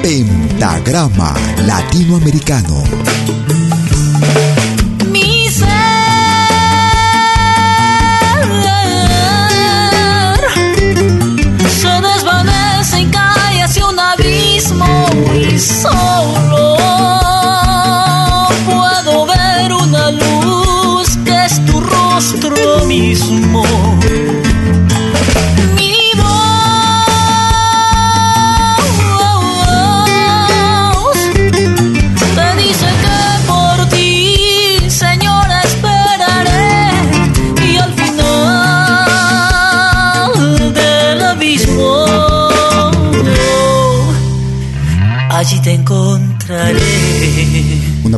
Pentagrama 0.02 1.34
Latinoamericano. 1.64 2.84
Mi 5.10 5.48
ser 5.48 5.66
se 11.80 11.88
desvanece 11.88 13.00
y 13.00 13.06
cae 13.06 13.62
hacia 13.62 13.86
un 13.86 13.98
abismo 13.98 15.06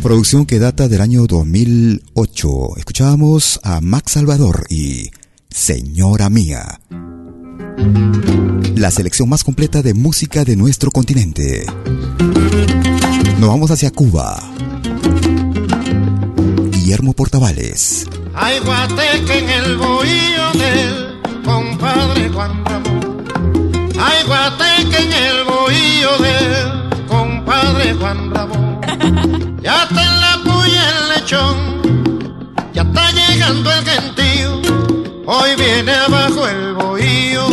Una 0.01 0.07
producción 0.07 0.47
que 0.47 0.57
data 0.57 0.87
del 0.87 0.99
año 0.99 1.27
2008. 1.27 2.77
Escuchábamos 2.77 3.59
a 3.61 3.81
Max 3.81 4.13
Salvador 4.13 4.65
y 4.67 5.11
Señora 5.47 6.31
Mía. 6.31 6.81
La 8.75 8.89
selección 8.89 9.29
más 9.29 9.43
completa 9.43 9.83
de 9.83 9.93
música 9.93 10.43
de 10.43 10.55
nuestro 10.55 10.89
continente. 10.89 11.67
Nos 13.39 13.47
vamos 13.47 13.69
hacia 13.69 13.91
Cuba. 13.91 14.41
Guillermo 16.71 17.13
Portavales. 17.13 18.07
Hay 18.33 18.57
guateque 18.57 19.37
en 19.37 19.49
el 19.49 19.77
bohío 19.77 20.51
del 20.53 21.43
compadre 21.45 22.27
Juan 22.29 22.65
Ramón. 22.65 23.23
Hay 23.99 24.25
guateque 24.25 25.03
en 25.03 25.13
el 25.13 25.43
bohío 25.45 26.17
del 26.23 27.07
compadre 27.07 27.93
Juan 27.93 28.31
Ramón. 28.31 28.81
Ya 29.61 29.83
está 29.83 30.01
en 30.03 30.21
la 30.21 30.39
puya 30.43 30.89
el 30.89 31.09
lechón, 31.09 31.55
ya 32.73 32.81
está 32.81 33.11
llegando 33.11 33.71
el 33.71 33.85
gentío. 33.85 34.61
Hoy 35.27 35.49
viene 35.55 35.91
abajo 35.93 36.47
el 36.47 36.73
bohío, 36.73 37.45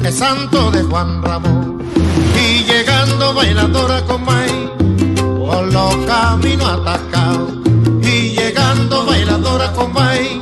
que 0.00 0.10
santo 0.12 0.70
de 0.70 0.82
Juan 0.82 1.22
Ramón. 1.22 1.82
Y 2.34 2.64
llegando 2.64 3.34
bailadora 3.34 4.02
con 4.06 4.24
May, 4.24 4.72
por 5.38 5.70
los 5.70 5.96
caminos 6.06 6.70
atacados. 6.70 7.50
Y 8.02 8.30
llegando 8.30 9.04
bailadora 9.04 9.72
con 9.72 9.92
May, 9.92 10.40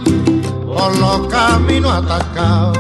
por 0.64 0.96
los 0.96 1.26
caminos 1.26 1.92
atacados. 1.92 2.78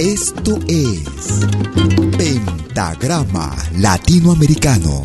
Esto 0.00 0.58
es 0.66 1.19
Pentagrama 2.70 3.56
Latinoamericano. 3.78 5.02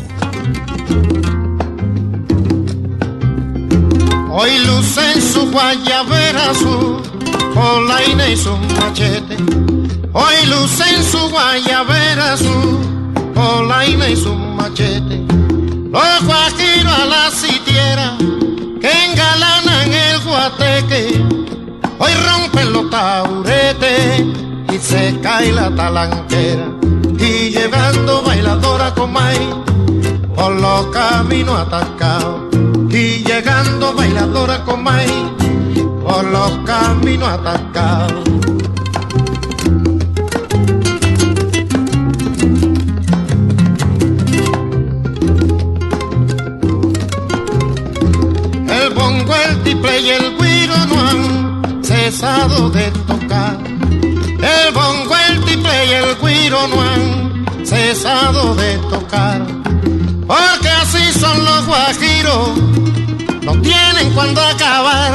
Hoy 4.30 4.58
luce 4.66 5.12
en 5.12 5.20
su 5.20 5.50
guayabera 5.50 6.54
su 6.54 7.02
polaina 7.54 8.28
y 8.28 8.36
su 8.36 8.56
machete. 8.56 9.36
Hoy 10.12 10.46
luce 10.46 10.84
en 10.94 11.02
su 11.02 11.28
guayabera 11.28 12.36
su 12.36 12.78
polaina 13.34 14.10
y 14.10 14.16
su 14.16 14.32
machete. 14.32 15.24
Los 15.90 16.24
guajiros 16.24 16.92
a 16.92 17.04
la 17.04 17.30
sitiera 17.32 18.16
que 18.80 18.92
engalanan 19.10 19.92
el 19.92 20.20
guateque. 20.20 21.24
Hoy 21.98 22.12
rompen 22.28 22.72
los 22.72 22.90
tauretes 22.90 24.22
y 24.72 24.78
se 24.78 25.18
cae 25.20 25.50
la 25.52 25.74
talanquera. 25.74 26.75
Y 27.66 27.68
llegando 27.68 28.22
bailadora 28.22 28.94
con 28.94 29.12
maíz 29.12 29.40
por 30.36 30.52
los 30.52 30.86
caminos 30.86 31.58
atacados. 31.58 32.42
Y 32.90 33.24
llegando 33.24 33.92
bailadora 33.92 34.64
con 34.64 34.84
maíz 34.84 35.10
por 36.04 36.24
los 36.26 36.58
caminos 36.58 37.28
atacados. 37.28 38.24
El 48.68 48.94
bongo, 48.94 49.34
el 49.34 49.62
tiple 49.64 50.00
y 50.02 50.10
el 50.10 50.36
guiro 50.38 50.76
no 50.86 51.00
han 51.00 51.84
cesado 51.84 52.70
de 52.70 52.92
tocar. 53.08 53.58
El 53.58 54.72
bongo, 54.72 55.16
el 55.30 55.44
tiple 55.44 55.86
y 55.86 55.92
el 55.94 56.16
guiro 56.22 56.68
no 56.68 56.80
han 56.80 57.35
cesado 57.66 58.54
de 58.54 58.78
tocar. 58.90 59.44
Porque 60.26 60.68
así 60.68 61.12
son 61.18 61.44
los 61.44 61.66
guajiros, 61.66 62.50
no 63.42 63.60
tienen 63.60 64.12
cuando 64.14 64.40
acabar. 64.40 65.12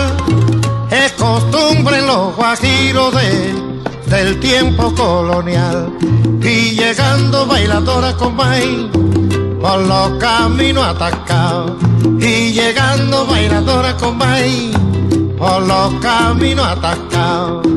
Es 0.90 1.14
costumbre 1.14 2.02
los 2.02 2.36
guajiros 2.36 3.14
de, 3.16 3.54
del 4.08 4.40
tiempo 4.40 4.94
colonial. 4.96 5.92
Y 6.42 6.72
llegando 6.72 7.46
bailadora 7.46 8.14
con 8.18 8.36
maíz 8.36 8.88
por 9.62 9.80
los 9.80 10.12
caminos 10.20 10.86
atacados. 10.86 11.72
Y 12.20 12.52
llegando 12.52 13.26
bailadora 13.26 13.96
con 13.96 14.18
maíz 14.18 14.76
por 15.38 15.62
los 15.64 15.94
caminos 16.02 16.68
atacados. 16.68 17.71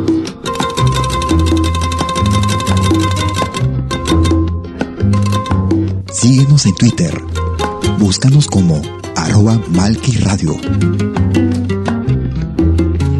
Síguenos 6.24 6.64
en 6.64 6.74
Twitter. 6.76 7.22
Búscanos 7.98 8.46
como 8.46 8.80
arroba 9.14 9.60
Malki 9.68 10.16
Radio. 10.20 10.56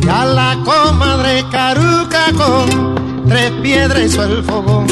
Ya 0.01 0.25
la 0.25 0.57
comadre 0.65 1.45
caruca 1.53 2.33
con 2.35 3.27
tres 3.29 3.51
piedras 3.63 4.07
hizo 4.07 4.25
el 4.25 4.43
fogón. 4.43 4.87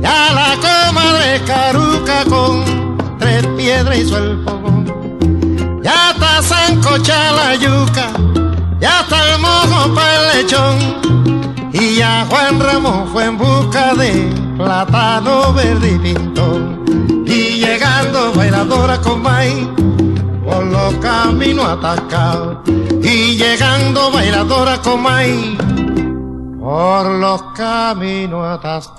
Ya 0.00 0.32
la 0.32 0.54
comadre 0.62 1.42
caruca 1.44 2.24
con 2.26 2.96
tres 3.18 3.44
piedras 3.56 3.98
hizo 3.98 4.16
el 4.16 4.44
fogón. 4.44 5.82
Ya 5.82 6.12
está 6.12 6.40
sancocha 6.40 7.32
la 7.32 7.56
yuca, 7.56 8.12
ya 8.80 9.00
está 9.00 9.34
el 9.34 9.40
mojo 9.40 9.92
para 9.92 10.30
el 10.30 10.36
lechón. 10.36 11.72
Y 11.72 11.96
ya 11.96 12.24
Juan 12.30 12.60
Ramón 12.60 13.08
fue 13.08 13.24
en 13.24 13.36
busca 13.36 13.92
de 13.96 14.32
plátano 14.56 15.52
verde 15.52 15.96
y 15.96 15.98
pintón. 15.98 16.67
Llegando 17.78 18.34
bailadora 18.34 19.00
con 19.00 19.22
maíz 19.22 19.68
por 20.44 20.64
los 20.66 20.94
caminos 20.94 21.64
atacados. 21.64 22.58
Y 23.04 23.36
llegando 23.36 24.10
bailadora 24.10 24.82
con 24.82 25.00
maíz 25.00 25.56
por 26.58 27.06
los 27.06 27.40
caminos 27.54 28.44
atascados. 28.58 28.98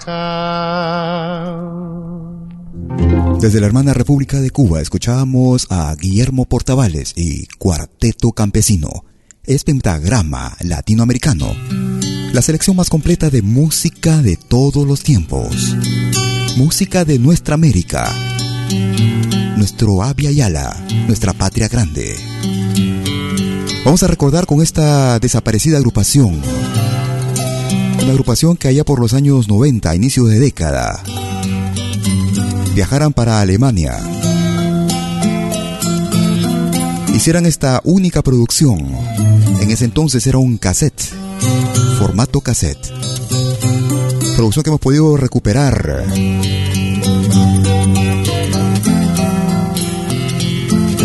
Desde 3.42 3.60
la 3.60 3.68
hermana 3.68 3.94
República 3.94 4.40
de 4.40 4.50
Cuba 4.50 4.80
escuchábamos 4.80 5.68
a 5.70 5.94
Guillermo 5.96 6.46
Portavales 6.46 7.12
y 7.18 7.48
Cuarteto 7.58 8.32
Campesino. 8.32 9.04
Es 9.44 9.66
pentagrama 9.66 10.56
latinoamericano. 10.62 11.54
La 12.32 12.42
selección 12.42 12.78
más 12.78 12.90
completa 12.90 13.30
de 13.30 13.42
música 13.42 14.22
de 14.22 14.38
todos 14.38 14.88
los 14.88 15.04
tiempos. 15.04 15.76
Música 16.56 17.04
de 17.04 17.20
nuestra 17.20 17.56
América. 17.56 18.10
Nuestro 19.58 20.04
Abya 20.04 20.32
Yala, 20.32 20.86
nuestra 21.08 21.34
patria 21.34 21.68
grande. 21.68 22.16
Vamos 23.84 24.04
a 24.04 24.08
recordar 24.08 24.46
con 24.46 24.62
esta 24.62 25.20
desaparecida 25.20 25.78
agrupación. 25.78 26.42
Una 28.02 28.12
agrupación 28.12 28.58
que 28.58 28.68
allá 28.68 28.84
por 28.86 29.00
los 29.00 29.14
años 29.14 29.48
90, 29.48 29.96
inicio 29.96 30.26
de 30.26 30.40
década, 30.40 31.02
viajaran 32.76 33.14
para 33.14 33.42
Alemania. 33.42 33.98
Hicieran 37.14 37.46
esta 37.46 37.82
única 37.84 38.22
producción. 38.22 38.80
En 39.62 39.72
ese 39.72 39.86
entonces 39.86 40.26
era 40.28 40.38
un 40.38 40.58
cassette, 40.58 41.02
formato 41.98 42.42
cassette. 42.42 42.88
Producción 44.36 44.64
que 44.64 44.70
hemos 44.70 44.80
podido 44.80 45.18
recuperar. 45.18 46.06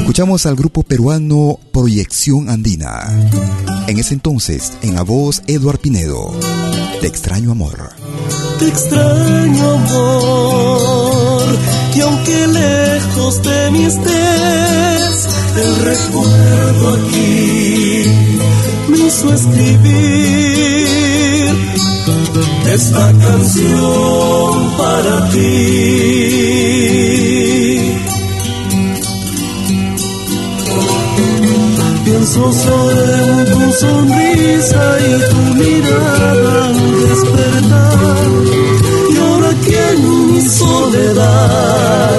Escuchamos 0.05 0.45
al 0.45 0.55
grupo 0.55 0.83
peruano 0.83 1.59
Proyección 1.73 2.51
Andina. 2.51 3.09
En 3.87 3.99
ese 3.99 4.13
entonces, 4.13 4.75
en 4.83 4.95
la 4.95 5.03
voz 5.03 5.43
Eduard 5.47 5.79
Pinedo. 5.79 6.31
Te 7.01 7.07
extraño 7.07 7.53
amor. 7.53 7.89
Te 8.59 8.69
extraño 8.69 9.71
amor, 9.71 11.43
y 11.97 12.01
aunque 12.01 12.47
lejos 12.49 13.43
de 13.45 13.71
mí 13.71 13.85
estés, 13.85 15.27
el 15.57 15.77
recuerdo 15.87 17.07
aquí 17.07 18.05
me 18.91 18.99
hizo 18.99 19.33
escribir 19.33 20.87
esta 22.75 23.11
canción 23.11 24.77
para 24.77 25.31
ti. 25.31 27.34
Pienso 32.25 32.51
solo 32.55 33.45
tu 33.45 33.73
sonrisa 33.73 34.83
y 34.99 35.11
tu 35.29 35.37
mirada 35.57 36.73
despertar. 37.07 38.31
Y 39.11 39.17
ahora 39.19 39.51
en 39.51 40.33
mi 40.33 40.41
soledad, 40.41 42.19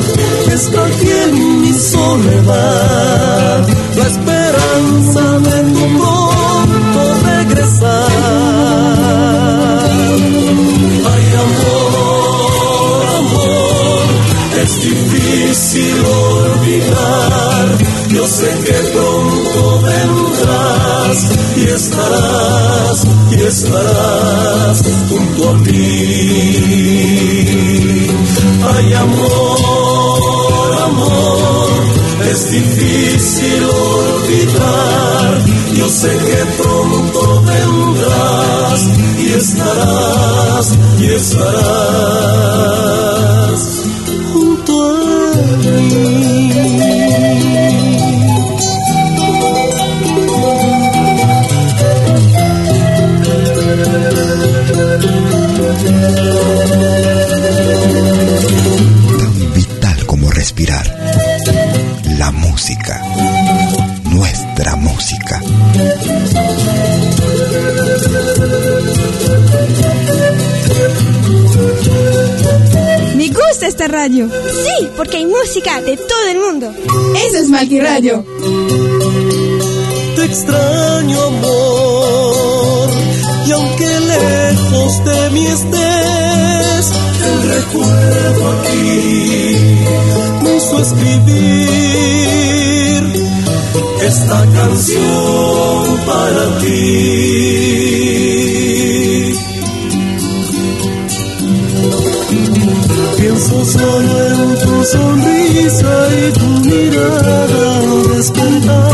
está 0.54 0.84
en 0.86 1.62
mi 1.62 1.74
soledad, 1.74 3.68
la 3.98 4.06
esperanza 4.06 5.24
de 5.40 5.58
tu 5.74 5.86
pronto 5.98 7.02
regresar. 7.26 8.12
Ay, 11.14 11.26
amor, 11.46 13.06
amor, 13.22 14.06
es 14.62 14.72
difícil 14.82 15.98
olvidar. 16.06 17.66
Yo 18.10 18.28
sé 18.28 18.50
que 18.66 18.74
pronto 18.94 19.45
vendrás 19.82 21.18
y 21.56 21.64
estarás, 21.68 23.06
y 23.32 23.42
estarás 23.42 24.84
junto 25.10 25.50
a 25.50 25.54
mí. 25.54 26.56
Ay, 28.76 28.94
amor, 28.94 30.82
amor, 30.84 31.70
es 32.32 32.52
difícil 32.52 33.64
olvidar. 33.64 35.42
Yo 35.74 35.90
sé 35.90 36.10
que 36.10 36.46
pronto 36.62 37.42
vendrás 37.42 38.90
y 39.20 39.34
estarás, 39.34 40.78
y 41.00 41.06
estarás 41.08 41.85
esta 73.86 73.98
radio. 73.98 74.30
Sí, 74.30 74.90
porque 74.96 75.18
hay 75.18 75.26
música 75.26 75.82
de 75.82 75.98
todo 75.98 76.28
el 76.32 76.40
mundo. 76.40 76.72
Eso 77.28 77.38
es 77.38 77.50
Malqui 77.50 77.80
Radio. 77.80 78.24
Te 80.16 80.24
extraño, 80.26 81.22
amor, 81.22 82.90
y 83.48 83.52
aunque 83.52 84.00
lejos 84.00 85.06
de 85.06 85.30
mí 85.32 85.46
estés, 85.48 86.92
el 87.26 87.42
recuerdo 87.50 88.52
aquí 88.60 89.56
me 90.42 90.56
hizo 90.58 90.80
escribir 90.82 91.44
esta 94.02 94.46
canción 94.54 95.98
para 96.06 96.60
ti. 96.60 98.45
Pienso 103.36 103.66
solo 103.66 104.28
en 104.28 104.56
tu 104.60 104.84
sonrisa 104.86 106.08
y 106.18 106.32
tu 106.32 106.48
mirada 106.70 107.82
despertar. 108.16 108.92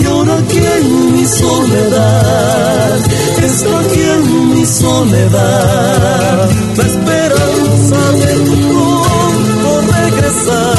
Y 0.00 0.04
ahora 0.04 0.38
aquí 0.38 0.58
en 0.58 1.12
mi 1.12 1.24
soledad, 1.26 2.98
está 3.42 3.80
aquí 3.80 4.00
en 4.00 4.54
mi 4.54 4.64
soledad, 4.64 6.50
la 6.76 6.86
esperanza 6.86 8.12
de 8.12 8.34
tu 8.44 8.54
pronto 8.68 9.70
regresar. 9.90 10.78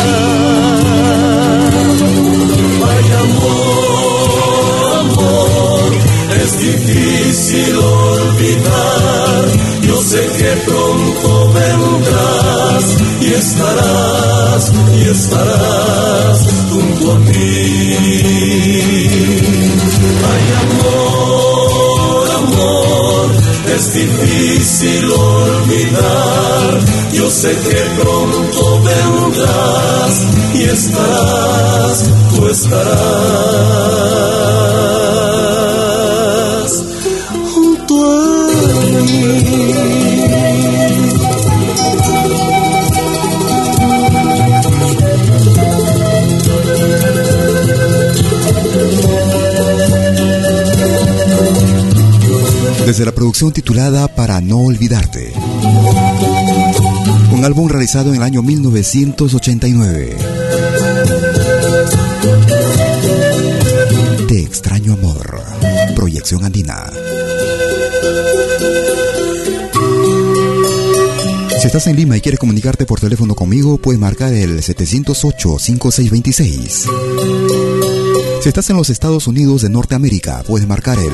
Vaya 2.80 3.20
amor, 3.28 4.30
amor, 5.02 5.92
es 6.44 6.52
difícil 6.60 7.76
olvidar. 7.76 9.44
Yo 9.82 10.02
sé 10.02 10.22
que 10.38 10.52
pronto 10.66 11.37
y 13.22 13.34
estarás, 13.34 14.72
y 14.96 15.02
estarás 15.10 16.48
junto 16.72 17.12
a 17.12 17.20
mí. 17.20 17.96
Ay, 20.32 20.46
amor, 20.64 22.30
amor, 22.44 23.26
es 23.76 23.94
difícil 23.94 25.12
olvidar. 25.12 26.80
Yo 27.14 27.30
sé 27.32 27.50
que 27.50 27.82
pronto 28.00 28.82
vendrás 28.84 30.28
y 30.54 30.64
estarás, 30.64 32.10
tú 32.36 32.48
estarás 32.48 33.98
Desde 52.98 53.06
la 53.06 53.14
producción 53.14 53.52
titulada 53.52 54.08
Para 54.08 54.42
no 54.42 54.58
olvidarte. 54.58 55.32
Un 57.32 57.46
álbum 57.46 57.70
realizado 57.70 58.10
en 58.10 58.16
el 58.16 58.24
año 58.24 58.42
1989. 58.42 60.18
Te 64.28 64.42
extraño 64.42 64.94
amor. 64.94 65.44
Proyección 65.96 66.44
andina. 66.44 66.90
Si 71.60 71.68
estás 71.68 71.86
en 71.86 71.98
Lima 71.98 72.18
y 72.18 72.22
quieres 72.22 72.40
comunicarte 72.40 72.88
por 72.88 73.00
teléfono 73.00 73.36
conmigo, 73.36 73.78
puedes 73.78 74.02
marcar 74.02 74.34
el 74.34 74.64
708-5626. 74.64 76.88
Si 78.48 78.50
estás 78.50 78.70
en 78.70 78.78
los 78.78 78.90
Estados 78.90 79.28
Unidos 79.28 79.64
de 79.64 79.70
Norteamérica, 79.70 80.42
puedes 80.48 80.66
marcar 80.70 80.98
el 80.98 81.12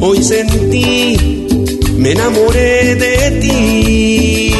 Hoy 0.00 0.22
sentí, 0.22 1.46
me 1.96 2.12
enamoré 2.12 2.94
de 2.94 3.30
ti. 3.40 4.54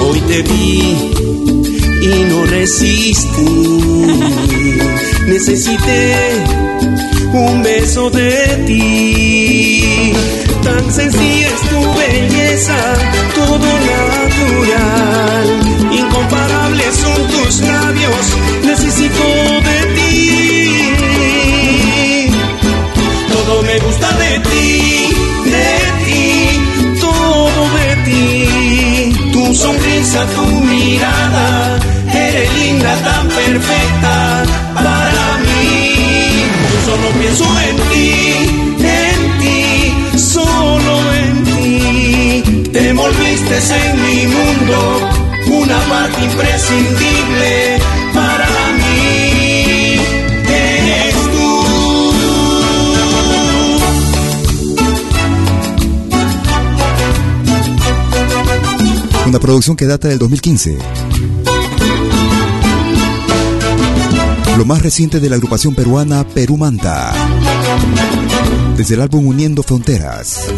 Hoy 0.00 0.20
te 0.28 0.42
vi 0.42 0.96
y 2.02 2.24
no 2.28 2.44
resistí. 2.46 3.82
Necesité 5.26 6.62
un 7.32 7.62
beso 7.62 8.10
de 8.10 8.64
ti. 8.66 10.12
Tan 10.62 10.92
sencilla 10.92 11.48
es 11.48 11.62
tu 11.70 11.80
belleza, 12.00 12.76
todo 13.34 13.66
natural. 13.92 15.46
Incomparables 15.90 16.94
son 16.94 17.26
tus 17.28 17.60
labios, 17.60 18.36
necesito 18.64 19.24
de 19.68 19.78
ti. 19.96 20.20
Todo 23.32 23.62
me 23.62 23.78
gusta 23.78 24.08
de 24.18 24.40
ti, 24.50 25.10
de 25.54 25.70
ti, 26.04 27.00
todo 27.00 27.60
de 27.78 27.88
ti. 28.06 29.32
Tu 29.32 29.54
sonrisa, 29.54 30.26
tu 30.36 30.46
mirada, 30.46 31.78
eres 32.12 32.54
linda, 32.58 32.94
tan 33.04 33.28
perfecta 33.28 33.91
solo 36.84 37.08
pienso 37.20 37.44
en 37.68 37.76
ti, 37.90 38.10
en 38.84 39.38
ti, 39.40 40.18
solo 40.18 40.94
en 41.14 41.44
ti. 41.44 42.70
Te 42.72 42.92
volviste 42.92 43.58
en 43.58 44.02
mi 44.02 44.26
mundo 44.26 44.78
una 45.62 45.78
parte 45.88 46.24
imprescindible 46.24 47.78
para 48.14 48.48
mí. 48.78 49.96
Eres 50.48 51.14
tú. 51.32 51.48
Una 59.26 59.38
producción 59.38 59.76
que 59.76 59.86
data 59.86 60.08
del 60.08 60.18
2015. 60.18 60.78
Lo 64.56 64.64
más 64.66 64.82
reciente 64.82 65.18
de 65.18 65.30
la 65.30 65.36
agrupación 65.36 65.74
peruana 65.74 66.26
Perú 66.26 66.56
Manta. 66.56 67.12
Desde 68.76 68.94
el 68.94 69.00
álbum 69.00 69.26
Uniendo 69.26 69.62
Fronteras. 69.62 70.48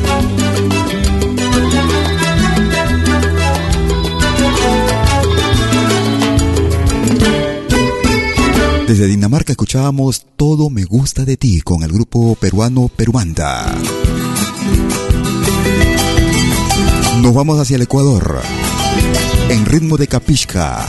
Desde 8.86 9.06
Dinamarca 9.06 9.52
escuchábamos 9.52 10.26
Todo 10.36 10.70
me 10.70 10.84
gusta 10.84 11.24
de 11.24 11.36
ti 11.36 11.60
con 11.60 11.82
el 11.82 11.92
grupo 11.92 12.34
peruano 12.34 12.88
Peruanda. 12.88 13.74
Nos 17.22 17.32
vamos 17.32 17.58
hacia 17.58 17.76
el 17.76 17.82
Ecuador. 17.82 18.42
En 19.48 19.64
ritmo 19.64 19.96
de 19.96 20.08
Capishka, 20.08 20.84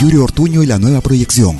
Yuri 0.00 0.18
Ortuño 0.18 0.62
y 0.62 0.66
la 0.66 0.78
nueva 0.78 1.00
proyección. 1.00 1.56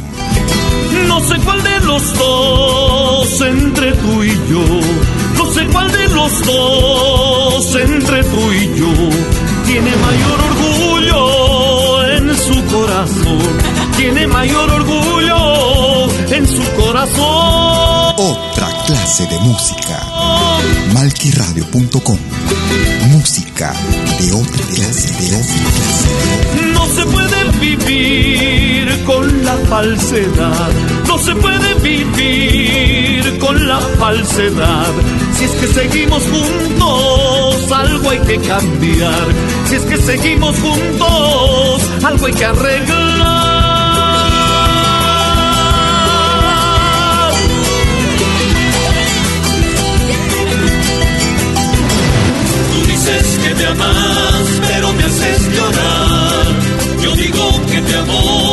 No 1.10 1.20
sé 1.28 1.36
cuál 1.44 1.62
de 1.62 1.80
los 1.80 2.14
dos 2.14 3.40
entre 3.42 3.92
tú 3.92 4.24
y 4.24 4.32
yo. 4.50 4.64
No 5.36 5.52
sé 5.52 5.66
cuál 5.66 5.90
de 5.92 6.08
los 6.08 6.46
dos 6.46 7.76
entre 7.76 8.24
tú 8.24 8.52
y 8.52 8.78
yo 8.78 9.40
tiene 9.66 9.90
mayor 9.96 10.40
orgullo 10.50 12.06
en 12.16 12.36
su 12.36 12.64
corazón. 12.74 13.38
Tiene 13.96 14.26
mayor 14.26 14.70
orgullo 14.70 16.06
en 16.32 16.46
su 16.48 16.62
corazón. 16.80 18.14
Otra 18.16 18.68
clase 18.86 19.26
de 19.26 19.38
música. 19.40 20.00
Malquiradio.com 20.94 22.18
Música 23.10 23.72
de 24.18 24.32
otra 24.32 24.64
clase, 24.74 25.08
de 25.20 25.36
otra 25.36 25.58
clase. 25.74 26.72
No 26.74 26.86
se 26.86 27.06
puede 27.06 27.44
vivir 27.60 28.59
con 29.04 29.44
la 29.44 29.56
falsedad. 29.68 30.70
No 31.06 31.18
se 31.18 31.34
puede 31.34 31.74
vivir 31.74 33.38
con 33.38 33.66
la 33.66 33.78
falsedad. 33.98 34.92
Si 35.36 35.44
es 35.44 35.50
que 35.52 35.66
seguimos 35.68 36.22
juntos, 36.22 37.72
algo 37.72 38.10
hay 38.10 38.18
que 38.20 38.38
cambiar. 38.38 39.26
Si 39.68 39.74
es 39.76 39.82
que 39.82 39.96
seguimos 39.96 40.56
juntos, 40.58 41.82
algo 42.04 42.26
hay 42.26 42.32
que 42.32 42.44
arreglar. 42.44 43.40
dices 53.00 53.38
que 53.42 53.54
me 53.54 53.66
amas, 53.66 54.60
pero 54.68 54.92
me 54.92 55.04
haces 55.04 55.48
llorar. 55.54 56.46
Yo 57.02 57.14
digo 57.14 57.60
que 57.70 57.80
te 57.80 57.94
amo, 57.96 58.12
te 58.12 58.49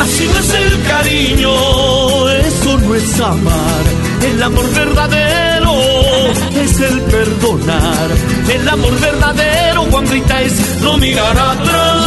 Así 0.00 0.26
no 0.26 0.38
es 0.38 0.54
el 0.54 0.82
cariño, 0.82 2.28
eso 2.30 2.78
no 2.78 2.94
es 2.94 3.20
amar. 3.20 3.84
El 4.22 4.42
amor 4.42 4.70
verdadero 4.72 5.72
es 6.54 6.80
el 6.80 7.00
perdonar. 7.02 8.10
El 8.48 8.68
amor 8.68 8.98
verdadero, 8.98 9.84
Juan 9.90 10.06
grita, 10.06 10.40
es 10.40 10.80
no 10.80 10.96
mirar 10.96 11.38
atrás. 11.38 12.04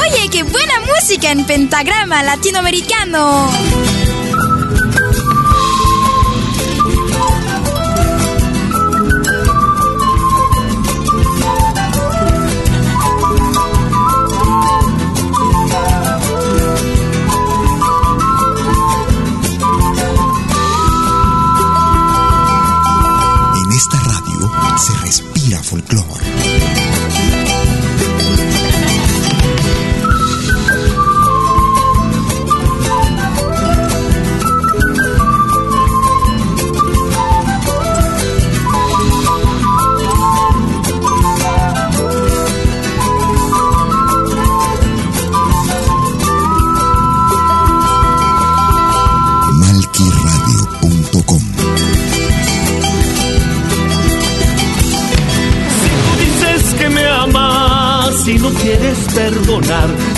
Oye, 0.00 0.28
qué 0.30 0.42
buena 0.42 0.74
música 0.80 1.30
en 1.30 1.44
pentagrama 1.44 2.22
latinoamericano. 2.22 3.50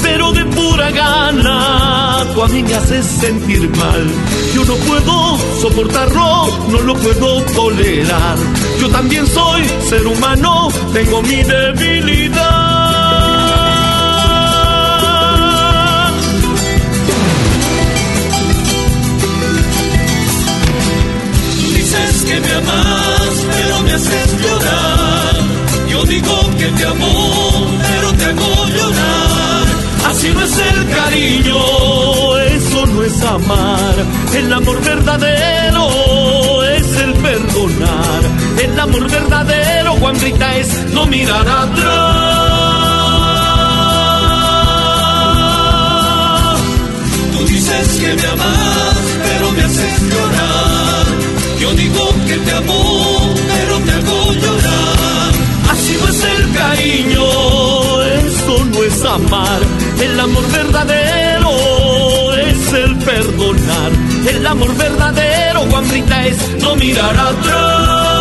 Pero 0.03 0.33
de 0.33 0.45
pura 0.47 0.91
gana 0.91 2.05
tú 2.35 2.43
a 2.43 2.49
mí 2.49 2.63
me 2.63 2.75
haces 2.75 3.07
sentir 3.07 3.69
mal. 3.77 4.11
Yo 4.55 4.65
no 4.65 4.75
puedo 4.75 5.39
soportarlo, 5.61 6.47
no 6.69 6.81
lo 6.81 6.95
puedo 6.95 7.43
tolerar. 7.55 8.37
Yo 8.81 8.89
también 8.89 9.27
soy 9.27 9.63
ser 9.89 10.07
humano, 10.07 10.69
tengo 10.93 11.23
mi 11.23 11.43
debilidad. 11.43 12.95
Dices 21.75 22.25
que 22.25 22.41
me 22.41 22.53
amas, 22.53 23.35
pero 23.55 23.81
me 23.83 23.93
haces 23.93 24.43
llorar. 24.43 25.35
Yo 25.89 26.05
digo 26.05 26.51
que 26.59 26.67
te 26.67 26.85
amo, 26.85 27.67
pero 27.81 28.13
te 28.13 28.25
hago 28.25 28.44
el 30.59 30.89
cariño, 30.91 32.37
eso 32.39 32.87
no 32.87 33.03
es 33.03 33.23
amar. 33.23 33.95
El 34.35 34.53
amor 34.53 34.81
verdadero 34.83 36.63
es 36.65 36.97
el 36.97 37.15
perdonar. 37.15 38.23
El 38.63 38.81
amor 38.81 39.11
verdadero, 39.11 39.93
Juan 39.95 40.19
grita, 40.19 40.57
es 40.57 40.69
no 40.93 41.07
mirar 41.07 41.49
atrás. 41.49 42.45
Tú 47.33 47.45
dices 47.47 47.89
que 48.01 48.15
me 48.15 48.27
amas, 48.29 48.97
pero 49.25 49.53
me 49.53 49.63
haces 49.63 50.03
llorar. 50.03 51.07
Yo 51.61 51.73
digo 51.75 52.09
que 52.27 52.37
te 52.37 52.53
amo, 52.53 53.35
pero 53.55 53.79
te 53.81 53.93
hago 53.93 54.33
llorar. 54.33 55.33
Así 55.73 55.97
no 56.01 56.09
es 56.09 56.25
el 56.25 56.53
cariño, 56.53 57.25
amar. 59.03 59.61
El 60.01 60.21
amor 60.21 60.45
verdadero 60.53 62.35
es 62.35 62.73
el 62.73 62.97
perdonar. 62.99 63.93
El 64.29 64.47
amor 64.47 64.77
verdadero, 64.77 65.61
Juan 65.71 65.89
Rita, 65.91 66.27
es 66.27 66.37
no 66.61 66.77
mirar 66.77 67.17
atrás. 67.17 68.15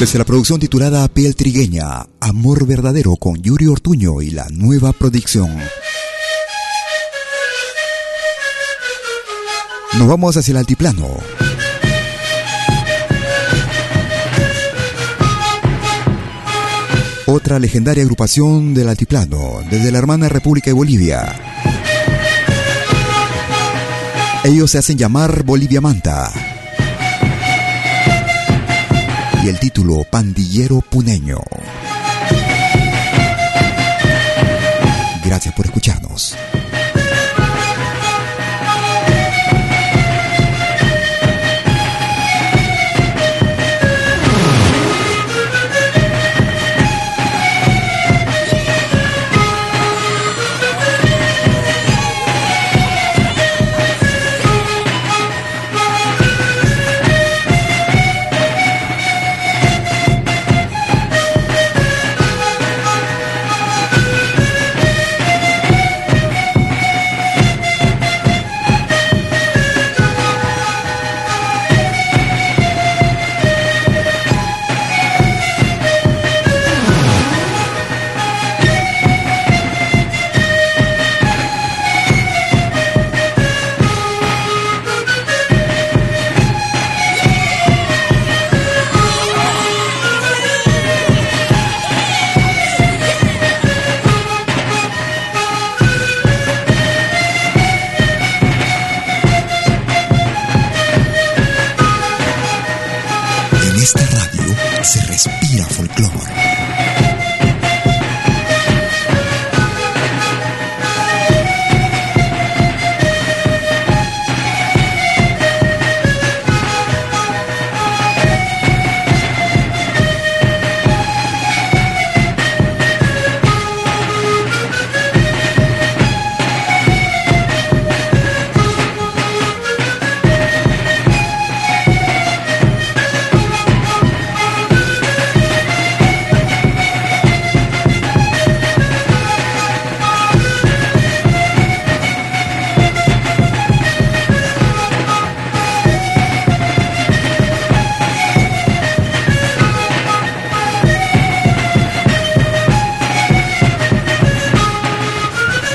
Desde 0.00 0.18
la 0.18 0.24
producción 0.24 0.60
titulada 0.60 1.08
Piel 1.08 1.34
Trigueña, 1.34 2.06
Amor 2.20 2.66
Verdadero 2.66 3.16
con 3.16 3.42
Yuri 3.42 3.66
Ortuño 3.66 4.22
y 4.22 4.30
la 4.30 4.46
nueva 4.50 4.92
producción. 4.92 5.50
Nos 9.98 10.06
vamos 10.06 10.36
hacia 10.36 10.52
el 10.52 10.58
altiplano. 10.58 11.08
Otra 17.38 17.60
legendaria 17.60 18.02
agrupación 18.02 18.74
del 18.74 18.88
altiplano, 18.88 19.60
desde 19.70 19.92
la 19.92 19.98
hermana 19.98 20.28
República 20.28 20.70
de 20.70 20.72
Bolivia. 20.72 21.40
Ellos 24.42 24.72
se 24.72 24.78
hacen 24.78 24.98
llamar 24.98 25.44
Bolivia 25.44 25.80
Manta. 25.80 26.32
Y 29.44 29.48
el 29.48 29.56
título 29.60 30.02
Pandillero 30.10 30.80
Puneño. 30.80 31.38
Gracias 35.24 35.54
por 35.54 35.66
escucharnos. 35.66 36.07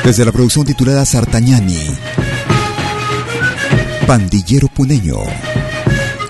Desde 0.04 0.26
la 0.26 0.32
producción 0.34 0.66
titulada 0.66 1.06
Sartañani, 1.06 1.80
Pandillero 4.06 4.68
Puneño, 4.68 5.18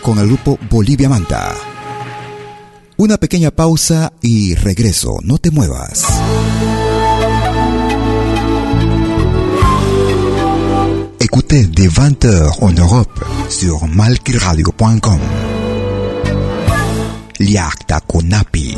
con 0.02 0.20
el 0.20 0.28
grupo 0.28 0.60
Bolivia 0.70 1.10
Manta. 1.10 1.56
Una 2.98 3.18
pequeña 3.18 3.50
pausa 3.50 4.14
y 4.22 4.54
regreso, 4.54 5.18
no 5.24 5.40
te 5.40 5.50
muevas. 5.50 6.06
Écoutez 11.20 11.68
des 11.72 11.90
20h 11.90 12.70
en 12.70 12.78
Europe 12.78 13.26
sur 13.50 13.88
malkiradio.com. 13.88 15.20
Liakta 17.40 18.02
Konapi. 18.02 18.78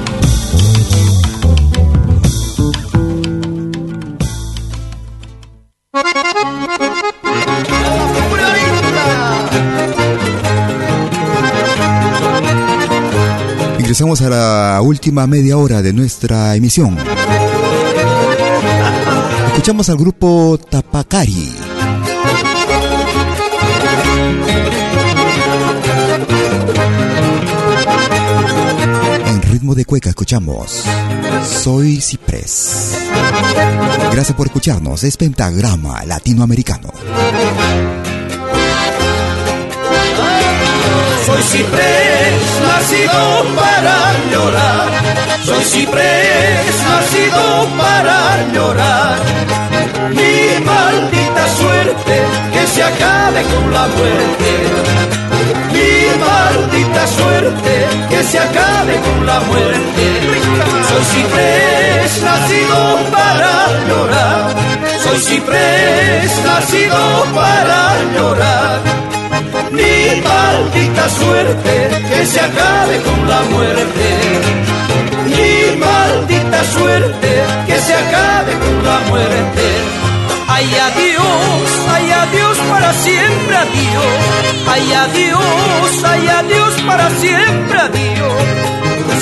Ingresamos 13.91 14.21
a 14.21 14.29
la 14.29 14.81
última 14.81 15.27
media 15.27 15.57
hora 15.57 15.81
de 15.81 15.91
nuestra 15.91 16.55
emisión. 16.55 16.97
Escuchamos 19.47 19.89
al 19.89 19.97
grupo 19.97 20.57
Tapacari. 20.57 21.53
En 29.25 29.41
ritmo 29.41 29.75
de 29.75 29.83
cueca 29.83 30.07
escuchamos 30.07 30.85
Soy 31.61 31.99
Ciprés. 31.99 32.97
Gracias 34.09 34.37
por 34.37 34.47
escucharnos. 34.47 35.03
Es 35.03 35.17
Pentagrama 35.17 36.05
Latinoamericano. 36.05 36.93
Soy 41.25 41.41
ciprés 41.43 42.41
nacido 42.67 43.45
para 43.55 43.95
llorar. 44.31 44.89
Soy 45.45 45.63
ciprés 45.63 46.75
nacido 46.89 47.67
para 47.77 48.51
llorar. 48.51 49.17
Mi 50.09 50.65
maldita 50.65 51.47
suerte 51.59 52.15
que 52.53 52.67
se 52.67 52.83
acabe 52.83 53.43
con 53.43 53.71
la 53.71 53.87
muerte. 53.87 54.51
Mi 55.73 56.19
maldita 56.25 57.07
suerte 57.07 57.73
que 58.09 58.23
se 58.23 58.39
acabe 58.39 58.95
con 59.05 59.25
la 59.25 59.39
muerte. 59.41 60.05
Soy 60.89 61.03
ciprés 61.13 62.21
nacido 62.23 62.99
para 63.11 63.53
llorar. 63.87 64.55
Soy 65.03 65.19
ciprés 65.19 66.43
nacido 66.45 67.25
para 67.35 67.95
llorar 68.15 68.90
mi 69.71 70.21
maldita 70.21 71.09
suerte 71.09 71.89
que 72.09 72.25
se 72.25 72.39
acabe 72.39 72.95
con 73.07 73.27
la 73.27 73.41
muerte. 73.53 74.07
Mi 75.25 75.77
maldita 75.77 76.63
suerte 76.75 77.31
que 77.67 77.77
se 77.79 77.93
acabe 77.93 78.53
con 78.63 78.83
la 78.83 78.99
muerte. 79.09 79.65
Ay 80.47 80.67
adiós, 80.87 81.69
ay 81.95 82.11
adiós 82.11 82.57
para 82.69 82.93
siempre 82.93 83.55
adiós. 83.55 84.21
Ay 84.67 84.93
adiós, 85.05 86.03
ay 86.11 86.27
adiós 86.27 86.73
para 86.87 87.09
siempre 87.09 87.79
adiós. 87.79 88.71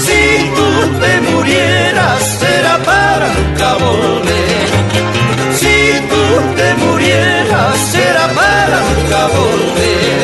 Si 0.05 0.51
tú 0.55 0.69
te 1.01 1.13
murieras 1.31 2.19
será 2.39 2.77
para 2.79 3.27
nunca 3.37 3.73
volver. 3.85 4.67
Si 5.59 6.01
tú 6.09 6.23
te 6.57 6.73
murieras 6.83 7.77
será 7.91 8.27
para 8.29 8.77
nunca 8.89 9.27
volver. 9.37 10.18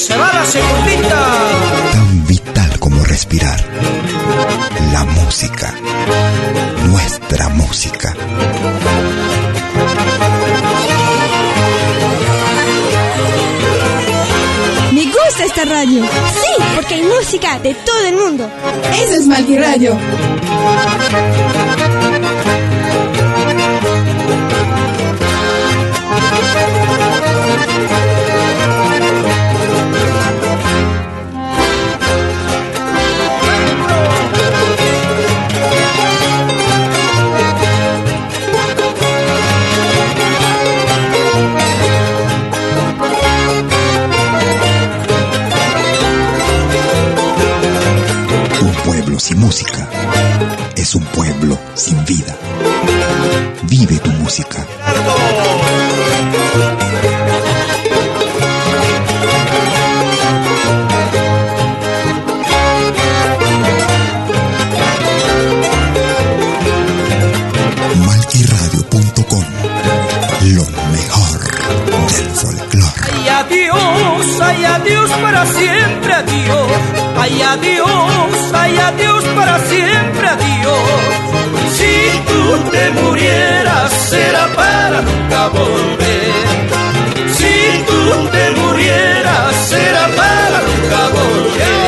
Se 0.00 0.16
va 0.16 0.32
la 0.32 0.44
segundita. 0.46 1.18
Tan 1.92 2.26
vital 2.26 2.78
como 2.78 3.04
respirar. 3.04 3.60
La 4.92 5.04
música. 5.04 5.74
Nuestra 6.86 7.48
música. 7.50 8.16
Me 14.92 15.04
gusta 15.04 15.44
esta 15.44 15.64
radio. 15.66 16.02
Sí, 16.02 16.62
porque 16.74 16.94
hay 16.94 17.02
música 17.02 17.58
de 17.58 17.74
todo 17.74 18.04
el 18.06 18.16
mundo. 18.16 18.50
Eso 18.94 19.14
es 19.14 19.26
Malqui 19.26 19.56
Vive 53.62 53.98
tu 53.98 54.10
música. 54.10 54.66
Malquiradio.com 68.10 69.44
Lo 70.56 70.64
mejor 70.92 71.40
del 72.16 72.30
folclore. 72.30 73.00
Ay, 73.12 73.28
adiós, 73.28 74.40
ay, 74.42 74.64
adiós 74.64 75.10
para 75.10 75.46
siempre, 75.46 76.12
adiós. 76.12 76.70
Ay, 77.16 77.42
adiós, 77.42 78.52
ay, 78.54 78.78
adiós 78.78 79.24
para 79.36 79.58
siempre, 79.60 80.28
adiós. 80.28 81.29
Si 81.80 82.20
tú 82.28 82.70
te 82.70 82.90
murieras, 82.90 83.90
será 84.10 84.46
para 84.54 85.00
nunca 85.00 85.48
volver. 85.48 86.32
Si 87.38 87.84
tú 87.88 88.28
te 88.34 88.50
murieras, 88.60 89.56
será 89.70 90.06
para 90.14 90.58
nunca 90.68 91.00
volver. 91.16 91.79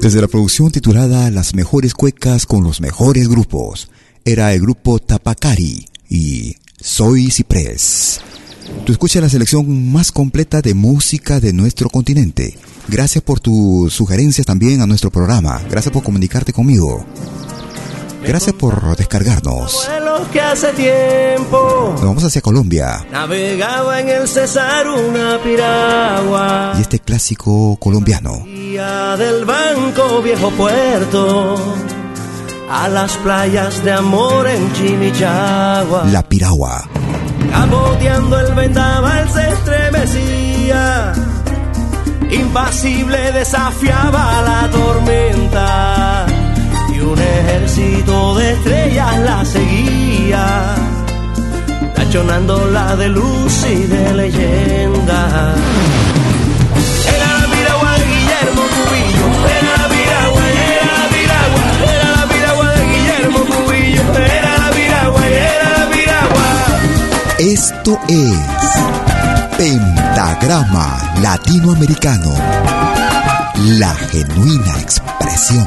Desde 0.00 0.22
la 0.22 0.28
producción 0.28 0.70
titulada 0.70 1.30
Las 1.30 1.54
mejores 1.54 1.92
cuecas 1.92 2.46
con 2.46 2.64
los 2.64 2.80
mejores 2.80 3.28
grupos, 3.28 3.90
era 4.24 4.54
el 4.54 4.62
grupo 4.62 4.98
Tapacari 4.98 5.86
y 6.08 6.56
Soy 6.80 7.30
Ciprés. 7.30 8.18
Tú 8.86 8.92
escuchas 8.92 9.20
la 9.20 9.28
selección 9.28 9.92
más 9.92 10.10
completa 10.10 10.62
de 10.62 10.72
música 10.72 11.38
de 11.38 11.52
nuestro 11.52 11.90
continente. 11.90 12.56
Gracias 12.88 13.22
por 13.22 13.40
tus 13.40 13.92
sugerencias 13.92 14.46
también 14.46 14.80
a 14.80 14.86
nuestro 14.86 15.10
programa. 15.10 15.60
Gracias 15.70 15.92
por 15.92 16.02
comunicarte 16.02 16.54
conmigo. 16.54 17.04
Gracias 18.22 18.54
por 18.54 18.96
descargarnos. 18.96 19.88
Que 20.32 20.40
hace 20.40 20.72
tiempo 20.74 21.90
Nos 21.94 22.04
vamos 22.04 22.22
hacia 22.24 22.40
Colombia. 22.40 23.04
navegaba 23.10 24.00
en 24.00 24.08
el 24.08 24.28
Cesar 24.28 24.86
una 24.88 25.38
piragua. 25.42 26.74
Y 26.78 26.82
este 26.82 27.00
clásico 27.00 27.76
colombiano. 27.80 28.44
Del 28.46 29.44
banco 29.44 30.22
viejo 30.22 30.50
puerto 30.50 31.56
a 32.70 32.88
las 32.88 33.16
playas 33.16 33.82
de 33.82 33.92
amor 33.92 34.46
en 34.46 34.72
Chimichagua. 34.74 36.04
La 36.04 36.22
Piragua. 36.22 36.88
Caboteando 37.50 38.38
el 38.38 38.54
vendaval 38.54 39.28
se 39.30 39.48
estremecía, 39.50 41.12
impasible 42.30 43.32
desafiaba 43.32 44.42
la 44.42 44.70
tormenta 44.70 46.26
un 47.02 47.18
ejército 47.18 48.34
de 48.36 48.52
estrellas 48.52 49.18
la 49.20 49.44
seguía, 49.44 50.74
tachonándola 51.94 52.96
de 52.96 53.08
luz 53.08 53.64
y 53.68 53.84
de 53.84 54.14
leyenda. 54.14 55.54
Era 57.14 57.28
la 57.38 57.46
piragua 57.54 57.92
de 57.98 58.04
Guillermo 58.04 58.62
Cubillo, 58.74 59.26
era 59.56 59.72
la 59.78 59.88
piragua, 59.94 60.42
era 60.48 60.88
la 61.00 61.06
piragua, 61.14 61.64
era 61.94 62.08
la 62.16 62.26
piragua 62.32 62.66
de 62.74 62.82
Guillermo 62.92 63.38
Cubillo, 63.50 64.02
era 64.18 64.58
la 64.58 64.70
piragua, 64.70 65.26
era 65.26 65.68
la 65.78 65.90
piragua. 65.90 66.48
Esto 67.38 67.98
es 68.08 68.36
Pentagrama 69.56 71.14
Latinoamericano. 71.22 72.34
La 73.78 73.94
genuina 73.94 74.80
expresión 74.80 75.66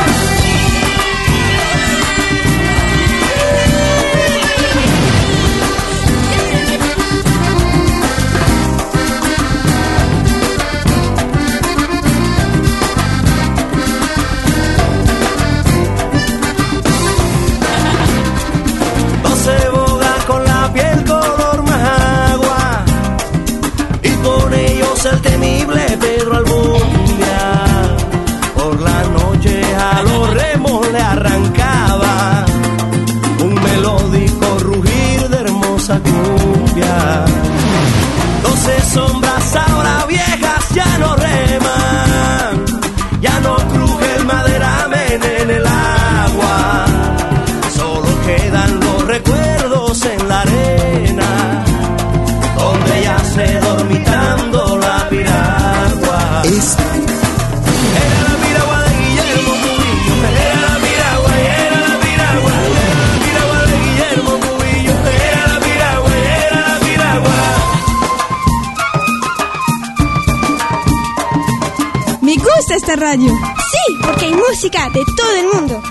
Sí, 73.13 73.97
porque 74.01 74.25
hay 74.27 74.33
música 74.33 74.89
de 74.89 75.03
todo 75.17 75.35
el 75.35 75.47
mundo. 75.53 75.81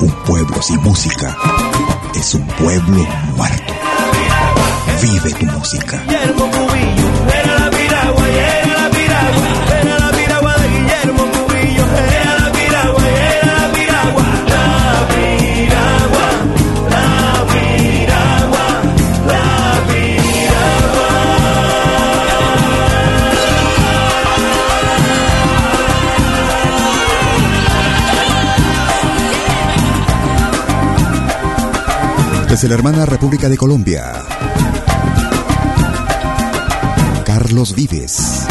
Un 0.00 0.10
pueblo 0.26 0.60
sin 0.60 0.82
música 0.82 1.36
es 2.16 2.34
un 2.34 2.44
pueblo 2.48 3.06
muerto. 3.36 3.72
Vive 5.00 5.32
tu 5.34 5.46
música. 5.46 6.02
Desde 32.62 32.76
la 32.76 32.78
hermana 32.78 33.04
República 33.04 33.48
de 33.48 33.56
Colombia. 33.56 34.12
Carlos 37.24 37.74
Vives. 37.74 38.46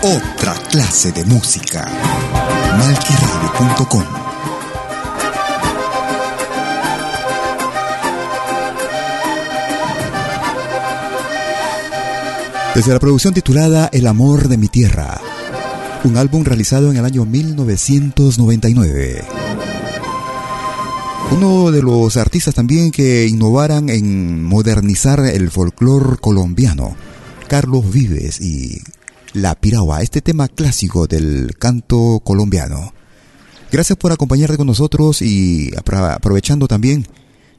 Otra 0.00 0.54
clase 0.70 1.12
de 1.12 1.26
música. 1.26 1.86
Malquiradio.com 2.78 4.27
Desde 12.78 12.92
la 12.92 13.00
producción 13.00 13.34
titulada 13.34 13.90
El 13.92 14.06
amor 14.06 14.46
de 14.46 14.56
mi 14.56 14.68
tierra, 14.68 15.20
un 16.04 16.16
álbum 16.16 16.44
realizado 16.44 16.92
en 16.92 16.96
el 16.96 17.04
año 17.04 17.24
1999. 17.24 19.24
Uno 21.32 21.72
de 21.72 21.82
los 21.82 22.16
artistas 22.16 22.54
también 22.54 22.92
que 22.92 23.26
innovaran 23.26 23.88
en 23.88 24.44
modernizar 24.44 25.18
el 25.26 25.50
folclore 25.50 26.18
colombiano, 26.18 26.94
Carlos 27.48 27.90
Vives 27.90 28.40
y 28.40 28.80
La 29.32 29.56
Piragua, 29.56 30.02
este 30.02 30.22
tema 30.22 30.46
clásico 30.46 31.08
del 31.08 31.56
canto 31.58 32.20
colombiano. 32.22 32.94
Gracias 33.72 33.98
por 33.98 34.12
acompañarte 34.12 34.56
con 34.56 34.68
nosotros 34.68 35.20
y 35.20 35.72
apro- 35.72 36.14
aprovechando 36.14 36.68
también 36.68 37.08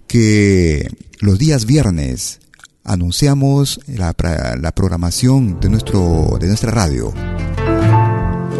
que 0.08 0.88
los 1.20 1.38
días 1.38 1.66
viernes 1.66 2.40
anunciamos 2.84 3.80
la, 3.88 4.16
la 4.60 4.72
programación 4.72 5.60
de, 5.60 5.70
nuestro, 5.70 6.38
de 6.40 6.48
nuestra 6.48 6.72
radio. 6.72 7.14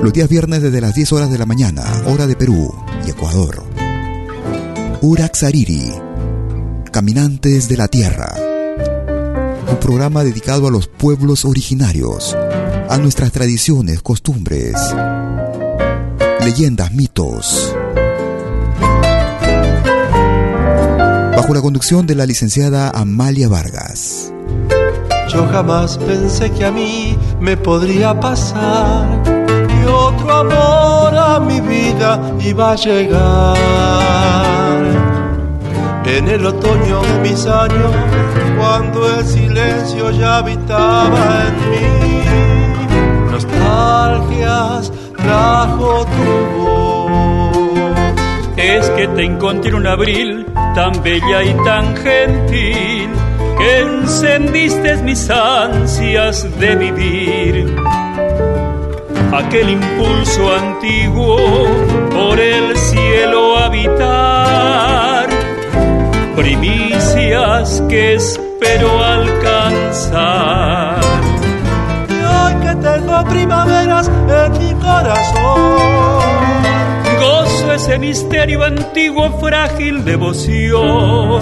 Los 0.02 0.14
días 0.14 0.30
viernes 0.30 0.62
desde 0.62 0.82
las 0.82 0.94
10 0.94 1.14
horas 1.14 1.32
de 1.32 1.38
la 1.38 1.46
mañana, 1.46 1.84
hora 2.08 2.26
de 2.26 2.36
Perú 2.36 2.74
y 3.06 3.10
Ecuador. 3.10 3.64
Uraxariri, 5.02 5.92
Caminantes 6.92 7.68
de 7.68 7.78
la 7.78 7.88
Tierra. 7.88 8.34
Un 9.70 9.80
programa 9.80 10.24
dedicado 10.24 10.68
a 10.68 10.72
los 10.72 10.88
pueblos 10.88 11.46
originarios, 11.46 12.36
a 12.90 12.98
nuestras 12.98 13.32
tradiciones, 13.32 14.02
costumbres, 14.02 14.76
leyendas, 16.42 16.94
mitos. 16.94 17.76
Bajo 21.40 21.54
la 21.54 21.62
conducción 21.62 22.06
de 22.06 22.16
la 22.16 22.26
licenciada 22.26 22.90
Amalia 22.90 23.48
Vargas. 23.48 24.34
Yo 25.30 25.48
jamás 25.50 25.98
pensé 25.98 26.52
que 26.52 26.66
a 26.66 26.72
mí 26.72 27.18
me 27.40 27.56
podría 27.56 28.20
pasar 28.20 29.24
que 29.24 29.86
otro 29.86 30.34
amor 30.34 31.18
a 31.18 31.40
mi 31.40 31.62
vida 31.62 32.20
iba 32.42 32.74
a 32.74 32.76
llegar. 32.76 33.56
En 36.04 36.28
el 36.28 36.46
otoño 36.46 37.02
de 37.04 37.30
mis 37.30 37.46
años, 37.46 37.90
cuando 38.58 39.10
el 39.18 39.26
silencio 39.26 40.12
ya 40.12 40.40
habitaba 40.40 41.46
en 41.48 41.70
mí, 41.72 43.32
nostalgias 43.32 44.92
trajo 45.16 46.04
tu. 46.04 46.59
Es 48.70 48.88
que 48.92 49.08
te 49.08 49.24
encontré 49.24 49.72
en 49.72 49.78
un 49.78 49.88
abril 49.88 50.46
tan 50.76 51.02
bella 51.02 51.44
y 51.44 51.54
tan 51.66 51.96
gentil 51.98 53.10
que 53.58 53.80
encendiste 53.80 54.96
mis 54.98 55.28
ansias 55.28 56.48
de 56.60 56.76
vivir. 56.76 57.76
Aquel 59.34 59.72
impulso 59.72 60.56
antiguo 60.56 61.66
por 62.12 62.40
el 62.40 62.78
cielo 62.78 63.58
habitar, 63.58 65.28
primicias 66.36 67.82
que 67.90 68.14
espero 68.14 69.04
alcanzar. 69.04 71.00
Y 72.08 72.22
hoy 72.22 72.54
que 72.62 72.76
tengo 72.76 73.26
primaveras 73.26 74.08
en 74.08 74.52
mi 74.60 74.74
corazón 74.80 76.69
ese 77.74 77.98
misterio 78.00 78.64
antiguo, 78.64 79.32
frágil 79.40 80.04
devoción. 80.04 81.42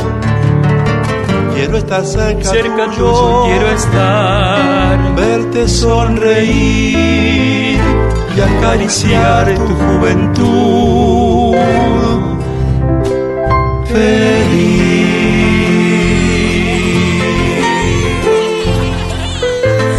Quiero 1.53 1.77
estar 1.77 2.05
cerca, 2.05 2.43
cerca 2.43 2.85
tuyo, 2.85 3.11
tuyo, 3.11 3.43
quiero 3.45 3.67
estar, 3.71 5.15
verte 5.15 5.67
sonreír 5.67 6.97
y 8.35 8.41
acariciar 8.41 9.55
tu 9.55 9.75
juventud. 9.75 11.55
Feliz. 13.85 15.07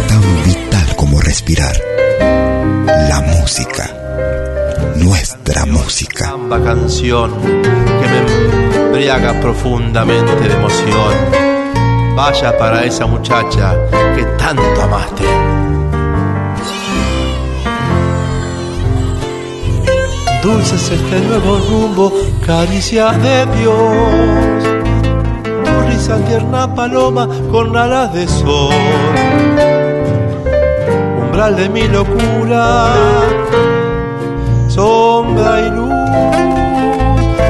Tan 0.07 0.43
vital 0.45 0.95
como 0.95 1.19
respirar. 1.21 1.75
La 3.09 3.21
música 3.21 3.98
nuestra 5.49 5.65
música. 5.65 6.35
Canción 6.63 7.31
que 7.41 8.07
me 8.07 8.85
embriaga 8.85 9.39
profundamente 9.39 10.35
de 10.35 10.53
emoción. 10.53 11.13
Vaya 12.15 12.57
para 12.57 12.83
esa 12.83 13.05
muchacha 13.07 13.75
que 14.15 14.23
tanto 14.37 14.81
amaste. 14.81 15.23
Dulce 20.43 20.75
es 20.75 20.91
este 20.91 21.19
nuevo 21.21 21.57
rumbo, 21.69 22.13
caricia 22.45 23.11
de 23.11 23.45
Dios. 23.57 24.63
Tu 25.43 25.89
risa 25.89 26.17
tierna 26.25 26.73
paloma 26.75 27.27
con 27.51 27.75
alas 27.75 28.13
de 28.13 28.27
sol. 28.27 28.73
Umbral 31.21 31.55
de 31.55 31.69
mi 31.69 31.87
locura 31.87 32.93
sombra 34.79 35.59
y 35.59 35.69
luz, 35.71 35.91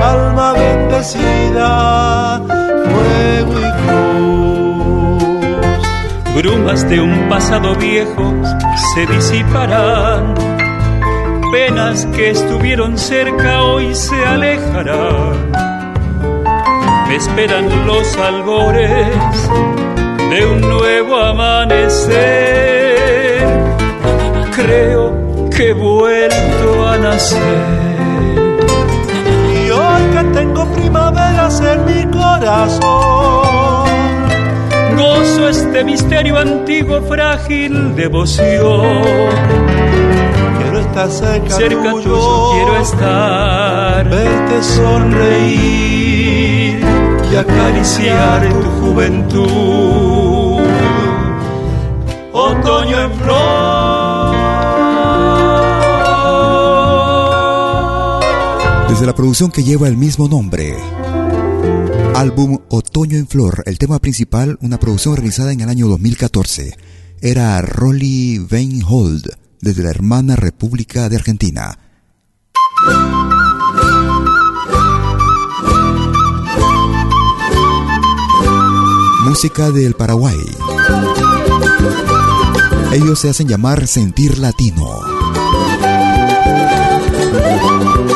alma 0.03 0.53
bendecida, 0.53 2.41
fuego 2.91 3.53
y 3.67 3.71
cruz. 3.83 5.23
Brumas 6.35 6.89
de 6.89 6.99
un 6.99 7.29
pasado 7.29 7.75
viejo 7.75 8.33
se 8.95 9.05
disiparán, 9.05 10.33
penas 11.51 12.07
que 12.15 12.31
estuvieron 12.31 12.97
cerca 12.97 13.61
hoy 13.61 13.93
se 13.93 14.25
alejarán. 14.25 15.51
Me 17.07 17.15
esperan 17.15 17.85
los 17.85 18.17
albores 18.17 19.49
de 20.31 20.45
un 20.47 20.61
nuevo 20.61 21.15
amanecer. 21.15 22.68
Que 25.59 25.71
he 25.71 25.73
vuelto 25.73 26.87
a 26.87 26.97
nacer. 26.97 27.39
Y 29.61 29.69
hoy 29.69 30.03
que 30.13 30.23
tengo 30.33 30.65
primaveras 30.71 31.59
en 31.59 31.83
mi 31.83 32.05
corazón, 32.09 32.79
gozo 34.95 35.49
este 35.49 35.83
misterio 35.83 36.37
antiguo, 36.37 37.01
frágil 37.01 37.93
devoción. 37.93 39.01
Quiero 40.61 40.79
estar 40.79 41.09
cerca, 41.09 41.49
cerca 41.49 41.91
tuyo, 41.91 42.03
tuyo, 42.03 42.51
quiero 42.53 42.77
estar, 42.77 44.07
verte 44.07 44.63
sonreír 44.63 45.99
y 47.29 47.35
acariciar 47.35 48.47
tu 48.47 48.69
juventud. 48.79 50.61
Otoño 52.31 52.97
en 53.01 53.11
flor. 53.11 53.78
La 59.05 59.15
producción 59.15 59.49
que 59.49 59.63
lleva 59.63 59.87
el 59.87 59.95
mismo 59.95 60.27
nombre. 60.27 60.75
Álbum 62.15 62.59
Otoño 62.69 63.17
en 63.17 63.27
Flor, 63.27 63.63
el 63.65 63.77
tema 63.77 63.99
principal, 63.99 64.57
una 64.61 64.79
producción 64.79 65.15
realizada 65.15 65.53
en 65.53 65.61
el 65.61 65.69
año 65.69 65.87
2014. 65.87 66.75
Era 67.21 67.61
Rolly 67.61 68.39
Weinhold, 68.39 69.29
desde 69.61 69.83
la 69.83 69.89
hermana 69.89 70.35
República 70.35 71.07
de 71.07 71.15
Argentina. 71.15 71.79
Música 79.23 79.71
del 79.71 79.93
Paraguay. 79.93 80.37
Ellos 82.91 83.19
se 83.19 83.29
hacen 83.29 83.47
llamar 83.47 83.87
Sentir 83.87 84.39
Latino. 84.39 85.18
Otra 87.71 88.09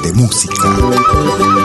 de 0.00 0.12
música. 0.12 1.55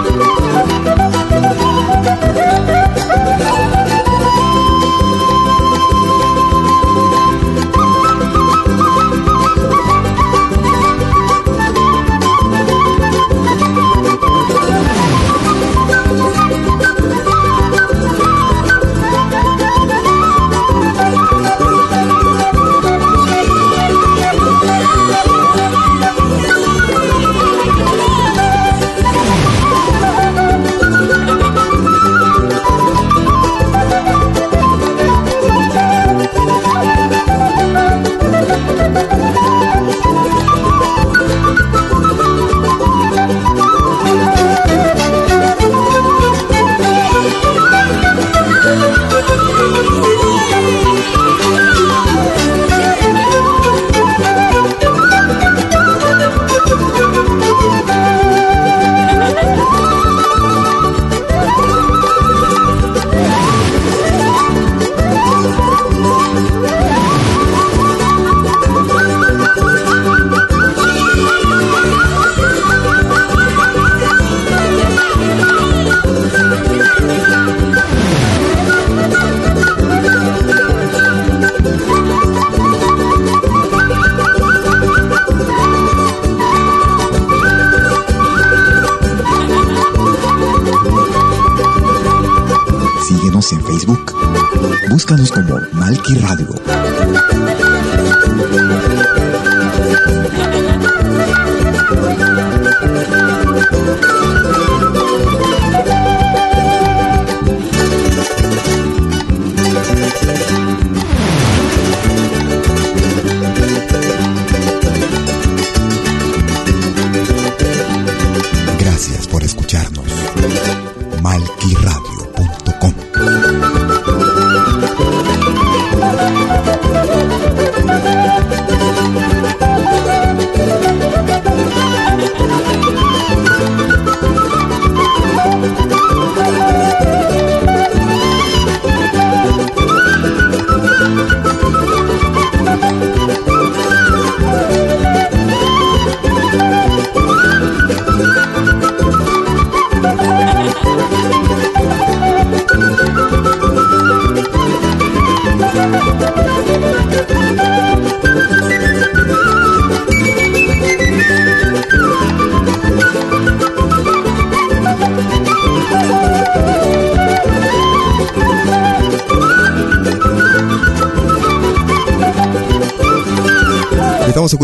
Malki 95.92 96.16
Radio. 96.24 96.61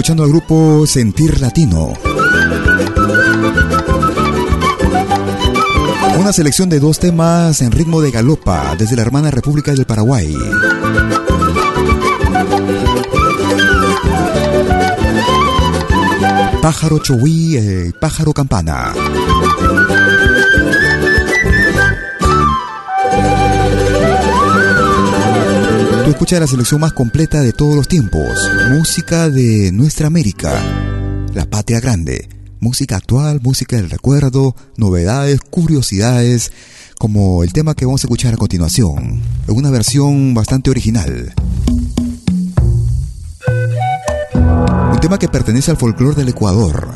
Escuchando 0.08 0.24
al 0.24 0.30
grupo 0.30 0.88
Sentir 0.88 1.42
Latino. 1.42 1.92
Una 6.18 6.32
selección 6.32 6.70
de 6.70 6.80
dos 6.80 6.98
temas 6.98 7.62
en 7.62 7.74
ritmo 7.74 8.00
de 8.00 8.12
galopa 8.12 8.78
desde 8.78 8.96
la 8.96 9.02
hermana 9.02 9.32
República 9.32 9.74
del 9.74 9.84
Paraguay. 9.84 10.34
Pájaro 16.62 17.00
Chowi, 17.00 17.58
eh, 17.58 17.92
Pájaro 18.00 18.32
Campana. 18.32 18.94
Tú 26.18 26.24
escuchas 26.24 26.40
la 26.40 26.48
selección 26.48 26.82
más 26.82 26.94
completa 26.94 27.42
de 27.42 27.54
todos 27.54 27.76
los 27.76 27.88
tiempos. 27.88 28.50
Música 28.72 29.30
de 29.30 29.72
nuestra 29.72 30.08
América, 30.08 30.52
la 31.36 31.46
patria 31.48 31.80
grande. 31.80 32.28
Música 32.60 32.96
actual, 32.96 33.40
música 33.44 33.76
del 33.76 33.92
recuerdo, 33.92 34.56
novedades, 34.78 35.40
curiosidades, 35.42 36.52
como 36.98 37.44
el 37.44 37.54
tema 37.54 37.76
que 37.76 37.86
vamos 37.86 38.04
a 38.04 38.08
escuchar 38.08 38.34
a 38.34 38.38
continuación, 38.38 39.22
en 39.48 39.56
una 39.56 39.70
versión 39.70 40.34
bastante 40.34 40.72
original. 40.72 41.36
Un 44.92 45.00
tema 45.00 45.20
que 45.20 45.28
pertenece 45.28 45.70
al 45.70 45.78
folclore 45.78 46.16
del 46.16 46.30
Ecuador. 46.30 46.96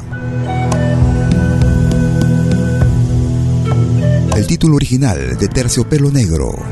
El 4.36 4.48
título 4.48 4.78
original 4.78 5.38
de 5.38 5.48
Terciopelo 5.48 6.10
Negro. 6.10 6.71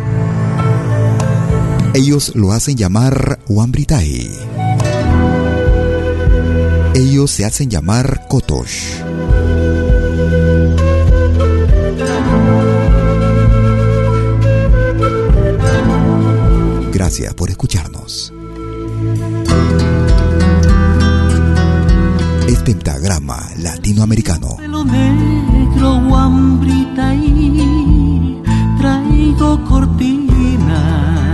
Ellos 2.01 2.31
lo 2.33 2.53
hacen 2.53 2.77
llamar 2.77 3.39
Wambritay. 3.49 4.31
Ellos 6.95 7.29
se 7.29 7.43
hacen 7.43 7.69
llamar 7.69 8.25
Kotosh. 8.29 9.01
Gracias 16.93 17.33
por 17.33 17.49
escucharnos. 17.49 18.31
Es 22.47 22.59
Pentagrama 22.59 23.45
Latinoamericano. 23.57 24.55
Pelo 24.55 24.85
negro, 24.85 25.99
guambrita 26.07 27.13
y 27.13 28.41
traigo 28.79 29.65
cortinas 29.65 31.28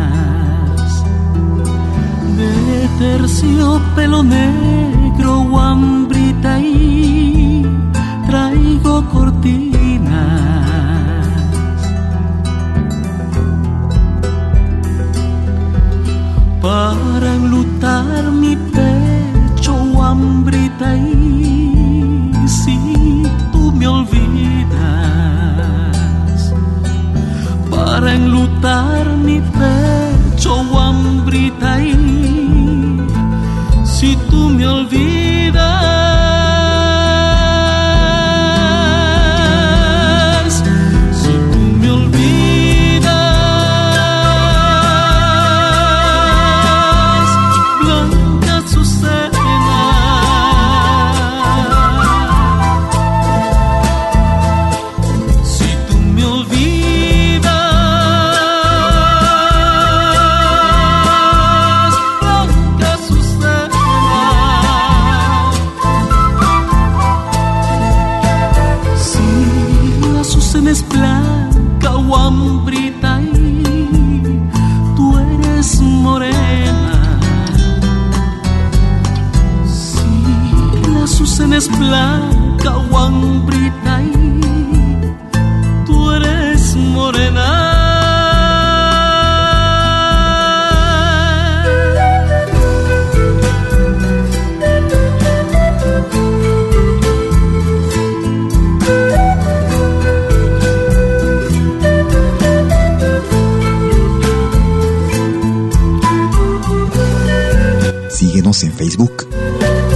de 2.35 2.89
terciopelo 2.99 4.23
negro, 4.23 5.43
guambrita 5.49 6.59
y 6.59 7.65
traigo 8.27 9.05
cortinas. 9.09 10.65
Para 16.61 17.35
enlutar 17.35 18.23
mi 18.31 18.55
pecho, 18.55 19.73
guambrita 19.93 20.97
y 20.97 22.33
si 22.47 23.23
tú 23.51 23.71
me 23.71 23.87
olvidas. 23.87 24.73
Para 27.69 28.13
enlutar 28.13 29.07
mi 29.23 29.39
pecho, 29.39 29.74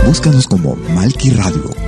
Búscanos 0.09 0.47
como 0.47 0.75
Malki 0.95 1.29
Radio. 1.29 1.78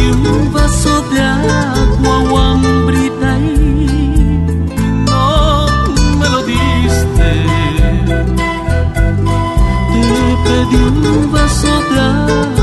Un 0.00 0.52
vaso 0.52 1.02
de 1.10 1.20
agua 1.20 2.18
o 2.30 2.38
hambrita 2.38 3.38
y 3.38 4.46
no 5.06 5.66
me 6.18 6.28
lo 6.28 6.42
diste. 6.42 7.28
Te 9.92 10.36
pedí 10.44 10.76
un 10.76 11.32
vaso 11.32 11.68
de 11.90 12.00
agua 12.00 12.61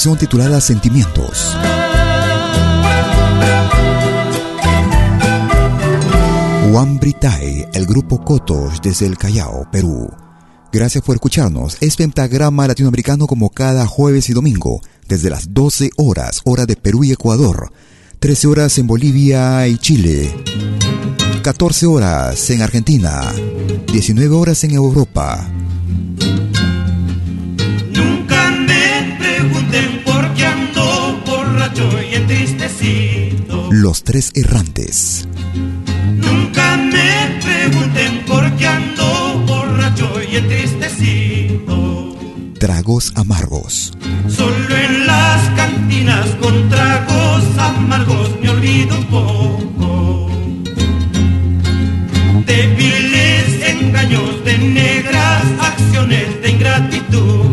Producción 0.00 0.16
titulada 0.16 0.62
Sentimientos. 0.62 1.54
Juan 6.72 6.98
Britay, 6.98 7.66
el 7.74 7.84
grupo 7.84 8.24
Cotos 8.24 8.80
desde 8.82 9.04
el 9.04 9.18
Callao, 9.18 9.68
Perú. 9.70 10.10
Gracias 10.72 11.04
por 11.04 11.16
escucharnos. 11.16 11.76
Es 11.82 11.96
Pentagrama 11.96 12.66
Latinoamericano 12.66 13.26
como 13.26 13.50
cada 13.50 13.86
jueves 13.86 14.30
y 14.30 14.32
domingo, 14.32 14.80
desde 15.06 15.28
las 15.28 15.52
12 15.52 15.90
horas, 15.98 16.40
hora 16.44 16.64
de 16.64 16.76
Perú 16.76 17.04
y 17.04 17.12
Ecuador, 17.12 17.70
13 18.20 18.46
horas 18.46 18.78
en 18.78 18.86
Bolivia 18.86 19.68
y 19.68 19.76
Chile, 19.76 20.34
14 21.42 21.84
horas 21.84 22.48
en 22.48 22.62
Argentina, 22.62 23.20
19 23.92 24.34
horas 24.34 24.64
en 24.64 24.70
Europa. 24.70 25.46
Los 33.82 34.04
tres 34.04 34.30
errantes. 34.34 35.26
Nunca 36.14 36.76
me 36.76 37.40
pregunten 37.40 38.26
por 38.26 38.54
qué 38.56 38.66
ando 38.66 39.42
borracho 39.46 40.20
y 40.30 40.36
entristecido. 40.36 42.14
Tragos 42.58 43.10
amargos. 43.16 43.94
Solo 44.28 44.76
en 44.76 45.06
las 45.06 45.48
cantinas 45.56 46.26
con 46.42 46.68
tragos 46.68 47.42
amargos 47.56 48.28
me 48.42 48.50
olvido 48.50 48.98
un 48.98 49.04
poco. 49.06 50.30
De 52.44 52.66
viles 52.76 53.66
engaños, 53.66 54.44
de 54.44 54.58
negras 54.58 55.42
acciones, 55.58 56.42
de 56.42 56.50
ingratitudes. 56.50 57.49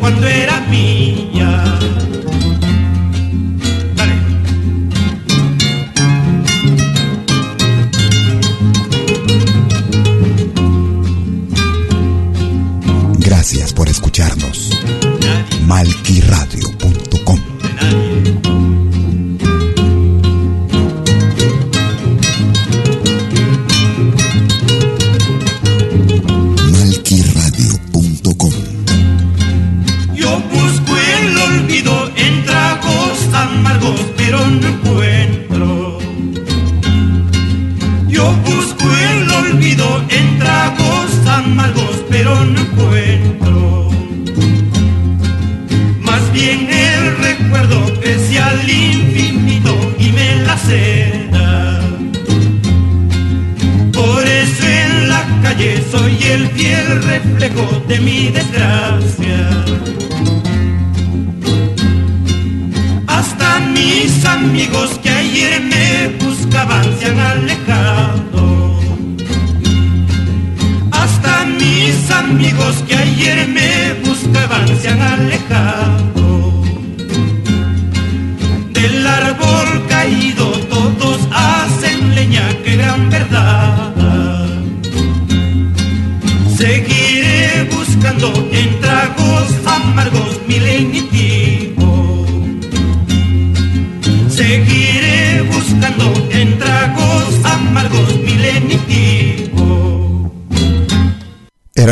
Cuando 0.00 0.26
era 0.26 0.60
mía. 0.70 0.99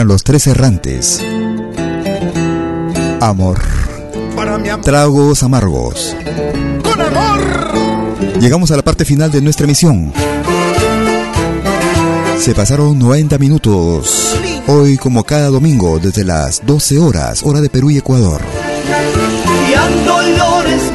Los 0.08 0.24
tres 0.24 0.46
errantes. 0.46 1.22
Amor. 3.20 3.60
Para 4.34 4.56
mi. 4.56 4.70
Tragos 4.80 5.42
amargos. 5.42 6.16
Con 6.82 7.00
amor. 7.00 8.40
Llegamos 8.40 8.70
a 8.70 8.76
la 8.76 8.82
parte 8.82 9.04
final 9.04 9.30
de 9.30 9.42
nuestra 9.42 9.64
emisión. 9.64 10.12
Se 12.38 12.54
pasaron 12.54 12.98
90 12.98 13.36
minutos. 13.36 14.34
Hoy, 14.66 14.96
como 14.96 15.24
cada 15.24 15.48
domingo, 15.48 15.98
desde 15.98 16.24
las 16.24 16.64
12 16.64 16.98
horas, 16.98 17.42
hora 17.42 17.60
de 17.60 17.68
Perú 17.68 17.90
y 17.90 17.98
Ecuador. 17.98 18.40
Y 19.70 19.74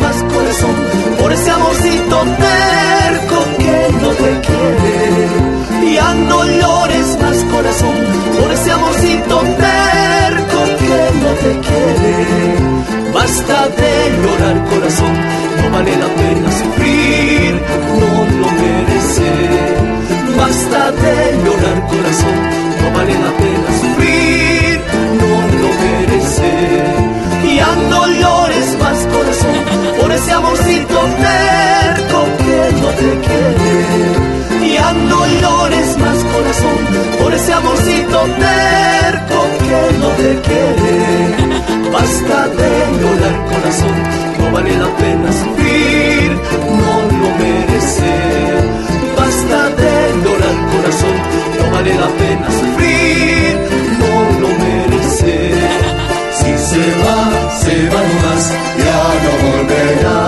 más 0.02 0.24
corazón 0.24 0.76
por 1.20 1.32
ese 1.32 1.52
amorcito 1.52 2.24
basta 13.34 13.68
de 13.68 13.94
llorar 14.22 14.64
corazón, 14.66 15.14
no 15.58 15.72
vale 15.72 15.96
la 15.98 16.08
pena 16.20 16.52
sufrir, 16.52 17.62
no 18.00 18.12
lo 18.42 18.48
merece. 18.62 19.32
Basta 20.38 20.92
de 20.92 21.16
llorar 21.44 21.80
corazón, 21.94 22.38
no 22.82 22.88
vale 22.96 23.14
la 23.26 23.32
pena 23.42 23.70
sufrir, 23.82 24.82
no 25.20 25.32
lo 25.62 25.70
merece. 25.84 26.52
Ya 27.58 27.72
no 27.90 28.02
llores 28.22 28.78
más 28.84 29.00
corazón, 29.16 29.58
por 30.00 30.12
ese 30.12 30.32
amorcito 30.32 31.00
terco 31.26 32.20
que 32.38 32.58
no 32.82 32.90
te 33.00 33.12
quiere. 33.26 34.74
Ya 34.76 34.94
no 34.94 35.26
llores 35.42 35.98
más 35.98 36.20
corazón, 36.34 36.80
por 37.20 37.34
ese 37.34 37.54
amorcito 37.54 38.20
terco 38.46 39.40
que 39.64 39.98
no 40.02 40.08
te 40.20 40.42
quiere. 40.48 41.73
Basta 41.94 42.48
de 42.48 42.72
llorar 43.00 43.36
corazón, 43.52 43.98
no 44.40 44.52
vale 44.52 44.76
la 44.76 44.90
pena 44.98 45.32
sufrir, 45.32 46.32
no 46.80 46.94
lo 47.20 47.30
merece. 47.38 48.14
Basta 49.16 49.60
de 49.80 49.94
llorar 50.24 50.58
corazón, 50.74 51.18
no 51.60 51.66
vale 51.72 51.94
la 51.94 52.10
pena 52.20 52.48
sufrir, 52.60 53.58
no 54.02 54.14
lo 54.42 54.50
merece. 54.66 55.36
Si 56.40 56.52
se 56.70 56.84
va, 57.02 57.20
se 57.62 57.76
va 57.92 58.02
nomás, 58.10 58.44
ya 58.84 59.02
no 59.24 59.32
volverá. 59.46 60.20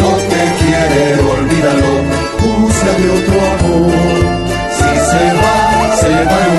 No 0.00 0.10
te 0.30 0.42
quiere, 0.58 1.02
olvídalo, 1.36 1.92
búscate 2.40 3.06
otro 3.18 3.38
amor. 3.54 3.92
Si 4.78 4.90
se 5.10 5.24
va, 5.42 5.96
se 6.00 6.14
va 6.30 6.51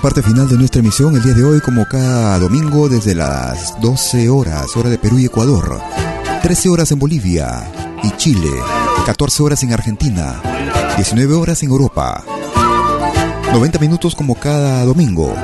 parte 0.00 0.22
final 0.22 0.48
de 0.48 0.56
nuestra 0.56 0.80
emisión 0.80 1.14
el 1.14 1.22
día 1.22 1.34
de 1.34 1.44
hoy, 1.44 1.60
como 1.60 1.86
cada 1.86 2.38
domingo, 2.38 2.88
desde 2.88 3.14
las 3.14 3.78
12 3.80 4.30
horas, 4.30 4.74
hora 4.74 4.88
de 4.88 4.96
Perú 4.96 5.18
y 5.18 5.26
Ecuador, 5.26 5.78
13 6.42 6.70
horas 6.70 6.90
en 6.92 6.98
Bolivia 6.98 7.70
y 8.02 8.10
Chile, 8.12 8.50
14 9.04 9.42
horas 9.42 9.62
en 9.62 9.74
Argentina, 9.74 10.40
19 10.96 11.34
horas 11.34 11.62
en 11.62 11.70
Europa, 11.70 12.24
90 13.52 13.78
minutos 13.78 14.14
como 14.14 14.36
cada 14.36 14.84
domingo. 14.86 15.34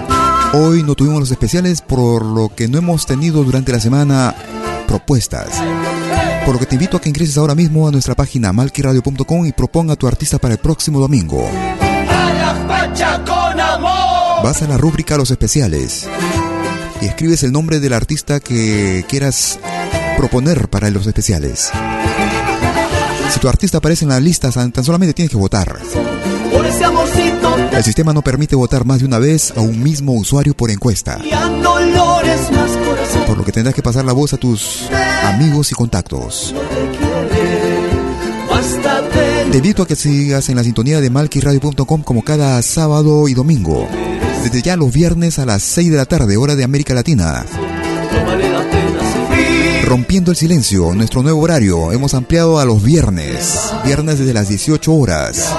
Hoy 0.54 0.82
no 0.82 0.94
tuvimos 0.94 1.20
los 1.20 1.30
especiales, 1.30 1.82
por 1.82 2.24
lo 2.24 2.48
que 2.48 2.66
no 2.66 2.78
hemos 2.78 3.04
tenido 3.04 3.44
durante 3.44 3.72
la 3.72 3.80
semana 3.80 4.34
propuestas. 4.86 5.48
Por 6.46 6.54
lo 6.54 6.60
que 6.60 6.66
te 6.66 6.76
invito 6.76 6.96
a 6.96 7.00
que 7.00 7.10
ingreses 7.10 7.36
ahora 7.36 7.54
mismo 7.54 7.88
a 7.88 7.90
nuestra 7.90 8.14
página 8.14 8.52
malquiradio.com 8.54 9.46
y 9.46 9.52
proponga 9.52 9.96
tu 9.96 10.06
artista 10.06 10.38
para 10.38 10.54
el 10.54 10.60
próximo 10.60 10.98
domingo. 10.98 11.46
Vas 14.47 14.62
a 14.62 14.68
la 14.68 14.78
rúbrica 14.78 15.16
Los 15.16 15.32
especiales 15.32 16.06
y 17.01 17.06
escribes 17.06 17.43
el 17.43 17.51
nombre 17.51 17.81
del 17.81 17.93
artista 17.93 18.39
que 18.39 19.05
quieras 19.09 19.59
proponer 20.16 20.68
para 20.68 20.89
los 20.90 21.05
especiales. 21.05 21.73
Si 23.35 23.40
tu 23.40 23.48
artista 23.48 23.78
aparece 23.78 24.05
en 24.05 24.10
la 24.10 24.20
lista, 24.20 24.52
tan 24.52 24.85
solamente 24.85 25.14
tienes 25.14 25.32
que 25.32 25.36
votar. 25.36 25.77
El 27.73 27.82
sistema 27.82 28.12
no 28.12 28.23
permite 28.23 28.55
votar 28.55 28.85
más 28.85 29.01
de 29.01 29.06
una 29.06 29.18
vez 29.18 29.52
a 29.56 29.60
un 29.62 29.82
mismo 29.82 30.12
usuario 30.12 30.55
por 30.55 30.70
encuesta, 30.70 31.18
por 33.27 33.36
lo 33.36 33.44
que 33.44 33.51
tendrás 33.51 33.74
que 33.74 33.82
pasar 33.82 34.05
la 34.05 34.12
voz 34.12 34.32
a 34.32 34.36
tus 34.36 34.89
amigos 35.24 35.73
y 35.73 35.74
contactos. 35.74 36.55
Te 39.51 39.56
invito 39.56 39.82
a 39.82 39.86
que 39.89 39.97
sigas 39.97 40.48
en 40.51 40.55
la 40.55 40.62
sintonía 40.62 41.01
de 41.01 41.10
malquiradio.com 41.10 42.02
como 42.05 42.23
cada 42.23 42.62
sábado 42.62 43.27
y 43.27 43.35
domingo. 43.35 43.89
Desde 44.47 44.62
ya 44.62 44.77
los 44.77 44.93
viernes 44.93 45.40
a 45.40 45.44
las 45.44 45.60
6 45.64 45.90
de 45.90 45.97
la 45.97 46.05
tarde, 46.05 46.36
hora 46.36 46.55
de 46.55 46.62
América 46.62 46.94
Latina. 46.94 47.44
Rompiendo 49.85 50.31
el 50.31 50.36
silencio, 50.36 50.94
nuestro 50.94 51.24
nuevo 51.24 51.40
horario 51.40 51.90
hemos 51.90 52.14
ampliado 52.14 52.60
a 52.60 52.64
los 52.64 52.81
viernes. 52.81 53.59
Viernes 53.85 54.20
desde 54.20 54.32
las 54.32 54.48
18 54.48 54.94
horas. 54.94 55.52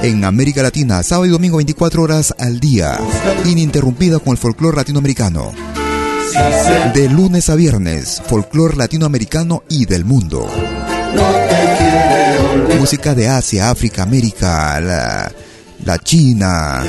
En 0.00 0.24
América 0.24 0.62
Latina, 0.62 1.02
sábado 1.02 1.26
y 1.26 1.28
domingo 1.28 1.58
24 1.58 2.02
horas 2.02 2.34
al 2.38 2.58
día. 2.58 2.98
Ininterrumpida 3.44 4.18
con 4.18 4.30
el 4.30 4.38
folclore 4.38 4.78
latinoamericano. 4.78 5.52
De 6.94 7.10
lunes 7.10 7.50
a 7.50 7.56
viernes, 7.56 8.22
folclore 8.26 8.78
latinoamericano 8.78 9.64
y 9.68 9.84
del 9.84 10.06
mundo. 10.06 10.48
Música 12.80 13.14
de 13.14 13.28
Asia, 13.28 13.70
África, 13.70 14.02
América, 14.02 14.80
la, 14.80 15.30
la 15.84 15.98
China. 15.98 16.82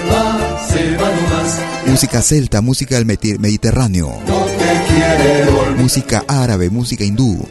Se 0.67 0.95
va 0.95 1.09
nomás, 1.09 1.59
Música 1.85 2.21
celta, 2.21 2.61
música 2.61 2.95
del 2.95 3.05
Mediterráneo. 3.05 4.19
no 4.27 4.43
música 5.77 6.23
árabe, 6.27 6.69
música 6.69 7.03
hindú. 7.03 7.47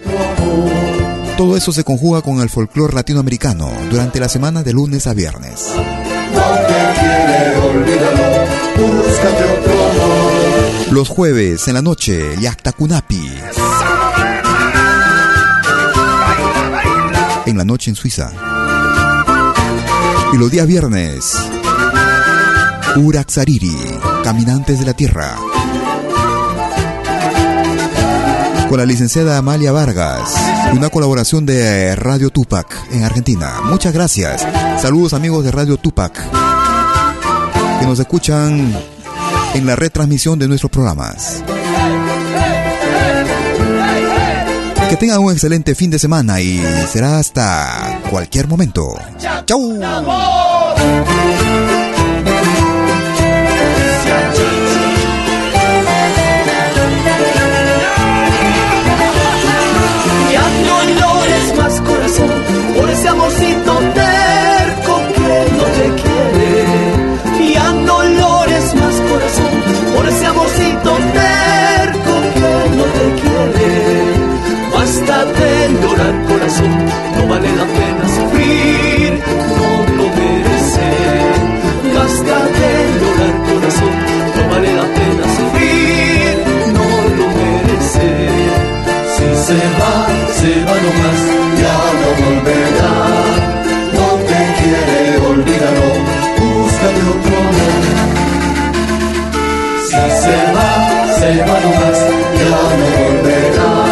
Todo 1.37 1.57
eso 1.57 1.73
se 1.73 1.85
conjuga 1.85 2.23
con 2.23 2.41
el 2.41 2.49
folclore 2.49 2.95
latinoamericano 2.95 3.71
durante 3.91 4.21
la 4.21 4.29
semana 4.29 4.63
de 4.63 4.73
lunes 4.73 5.07
a 5.07 5.15
viernes. 5.15 5.67
No 6.35 6.43
quiere. 6.99 7.33
Los 10.91 11.09
jueves 11.09 11.69
en 11.69 11.75
la 11.75 11.83
noche, 11.83 12.37
Yaktakunapi. 12.41 13.31
En 17.47 17.57
la 17.57 17.65
noche 17.65 17.91
en 17.91 17.97
Suiza. 17.97 18.52
Y 20.33 20.39
los 20.39 20.51
días 20.51 20.67
viernes, 20.67 21.37
Uraxariri, 22.97 23.77
Caminantes 24.25 24.79
de 24.79 24.87
la 24.87 24.95
Tierra. 24.95 25.37
Con 28.69 28.79
la 28.79 28.87
licenciada 28.87 29.37
Amalia 29.37 29.73
Vargas. 29.73 30.35
Una 30.75 30.89
colaboración 30.89 31.45
de 31.45 31.95
Radio 31.97 32.31
Tupac 32.31 32.75
en 32.93 33.05
Argentina. 33.05 33.61
Muchas 33.65 33.93
gracias. 33.93 34.47
Saludos 34.81 35.13
amigos 35.13 35.45
de 35.45 35.51
Radio 35.51 35.77
Tupac. 35.77 36.19
Que 37.81 37.87
nos 37.87 37.99
escuchan 37.99 38.75
en 39.55 39.67
la 39.67 39.77
retransmisión 39.77 40.39
de 40.39 40.49
nuestros 40.49 40.71
programas. 40.71 41.43
Que 44.93 44.99
tengan 44.99 45.21
un 45.21 45.33
excelente 45.33 45.75
fin 45.75 45.91
de 45.91 45.99
semana 45.99 46.43
y 46.43 46.63
será 46.93 47.19
hasta 47.19 47.99
cualquier 48.11 48.47
momento. 48.47 48.95
¡Chau! 49.47 49.81
no 76.61 77.27
vale 77.29 77.49
la 77.57 77.65
pena 77.65 78.09
sufrir, 78.09 79.23
no 79.59 79.71
lo 79.97 80.05
merece. 80.17 80.91
Basta 81.95 82.37
de 82.57 82.71
llorar 83.01 83.35
corazón, 83.49 83.95
no 84.37 84.43
vale 84.51 84.71
la 84.75 84.87
pena 84.97 85.25
sufrir, 85.37 86.35
no 86.77 86.89
lo 87.19 87.27
merece. 87.39 88.09
Si 89.15 89.27
se 89.47 89.61
va, 89.79 89.95
se 90.39 90.53
va 90.67 90.77
nomás, 90.85 91.21
ya 91.63 91.79
no 92.01 92.09
volverá. 92.21 92.95
No 93.97 94.07
te 94.29 94.41
quiere, 94.59 95.01
olvídalo, 95.31 95.89
búscate 96.39 97.03
otro 97.13 97.35
amor. 97.49 97.83
Si 99.87 100.03
se 100.23 100.37
va, 100.55 100.71
se 101.19 101.31
va 101.49 101.57
nomás, 101.65 101.99
ya 102.41 102.63
no 102.79 102.87
volverá. 102.99 103.92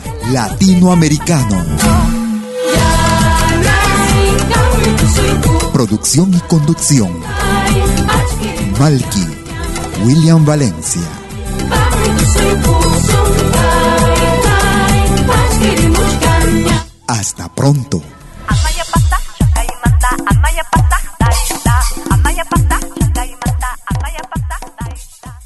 Latinoamericano. 0.31 1.65
Producción 5.73 6.33
y 6.33 6.39
conducción. 6.41 7.11
Malky, 8.79 9.27
William 10.05 10.45
Valencia. 10.45 11.01
Hasta 17.07 17.53
pronto. 17.53 18.01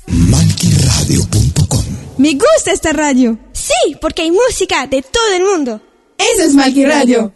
Malkyradio.com 0.07 1.85
Me 2.19 2.33
gusta 2.33 2.71
esta 2.71 2.93
radio. 2.93 3.44
Sí, 3.85 3.95
porque 3.99 4.23
hay 4.23 4.31
música 4.31 4.87
de 4.87 5.01
todo 5.01 5.33
el 5.35 5.43
mundo. 5.43 5.81
Eso 6.17 6.43
es 6.43 6.55
Malqui 6.55 6.85
Radio. 6.85 7.31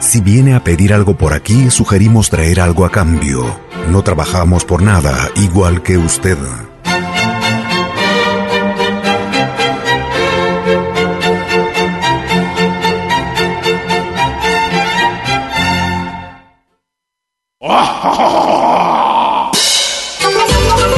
Si 0.00 0.20
viene 0.20 0.54
a 0.54 0.64
pedir 0.64 0.92
algo 0.92 1.16
por 1.16 1.32
aquí, 1.32 1.70
sugerimos 1.70 2.30
traer 2.30 2.60
algo 2.60 2.84
a 2.84 2.90
cambio. 2.90 3.60
No 3.88 4.02
trabajamos 4.02 4.64
por 4.64 4.82
nada, 4.82 5.30
igual 5.36 5.82
que 5.82 5.96
usted. 5.96 6.38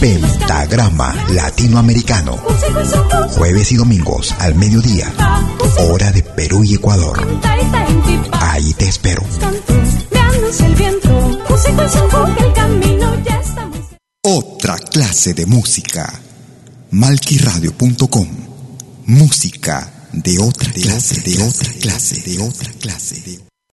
Pentagrama 0.00 1.14
Latinoamericano. 1.30 2.38
Jueves 3.36 3.72
y 3.72 3.76
domingos 3.76 4.34
al 4.38 4.54
mediodía. 4.54 5.12
Hora 5.78 6.10
de 6.12 6.22
Perú 6.22 6.64
y 6.64 6.74
Ecuador. 6.74 7.24
Ahí 8.40 8.72
te 8.74 8.88
espero. 8.88 9.22
Otra 14.24 14.76
clase 14.78 15.34
de 15.34 15.46
música. 15.46 16.12
Malquiradio.com. 16.90 18.28
Música 19.06 20.08
de 20.12 20.38
otra 20.38 20.70
clase, 20.72 21.20
de 21.22 21.42
otra 21.42 21.72
clase, 21.80 22.20
de 22.22 22.38
otra 22.42 22.70
clase. 22.80 23.20
de- 23.22 23.51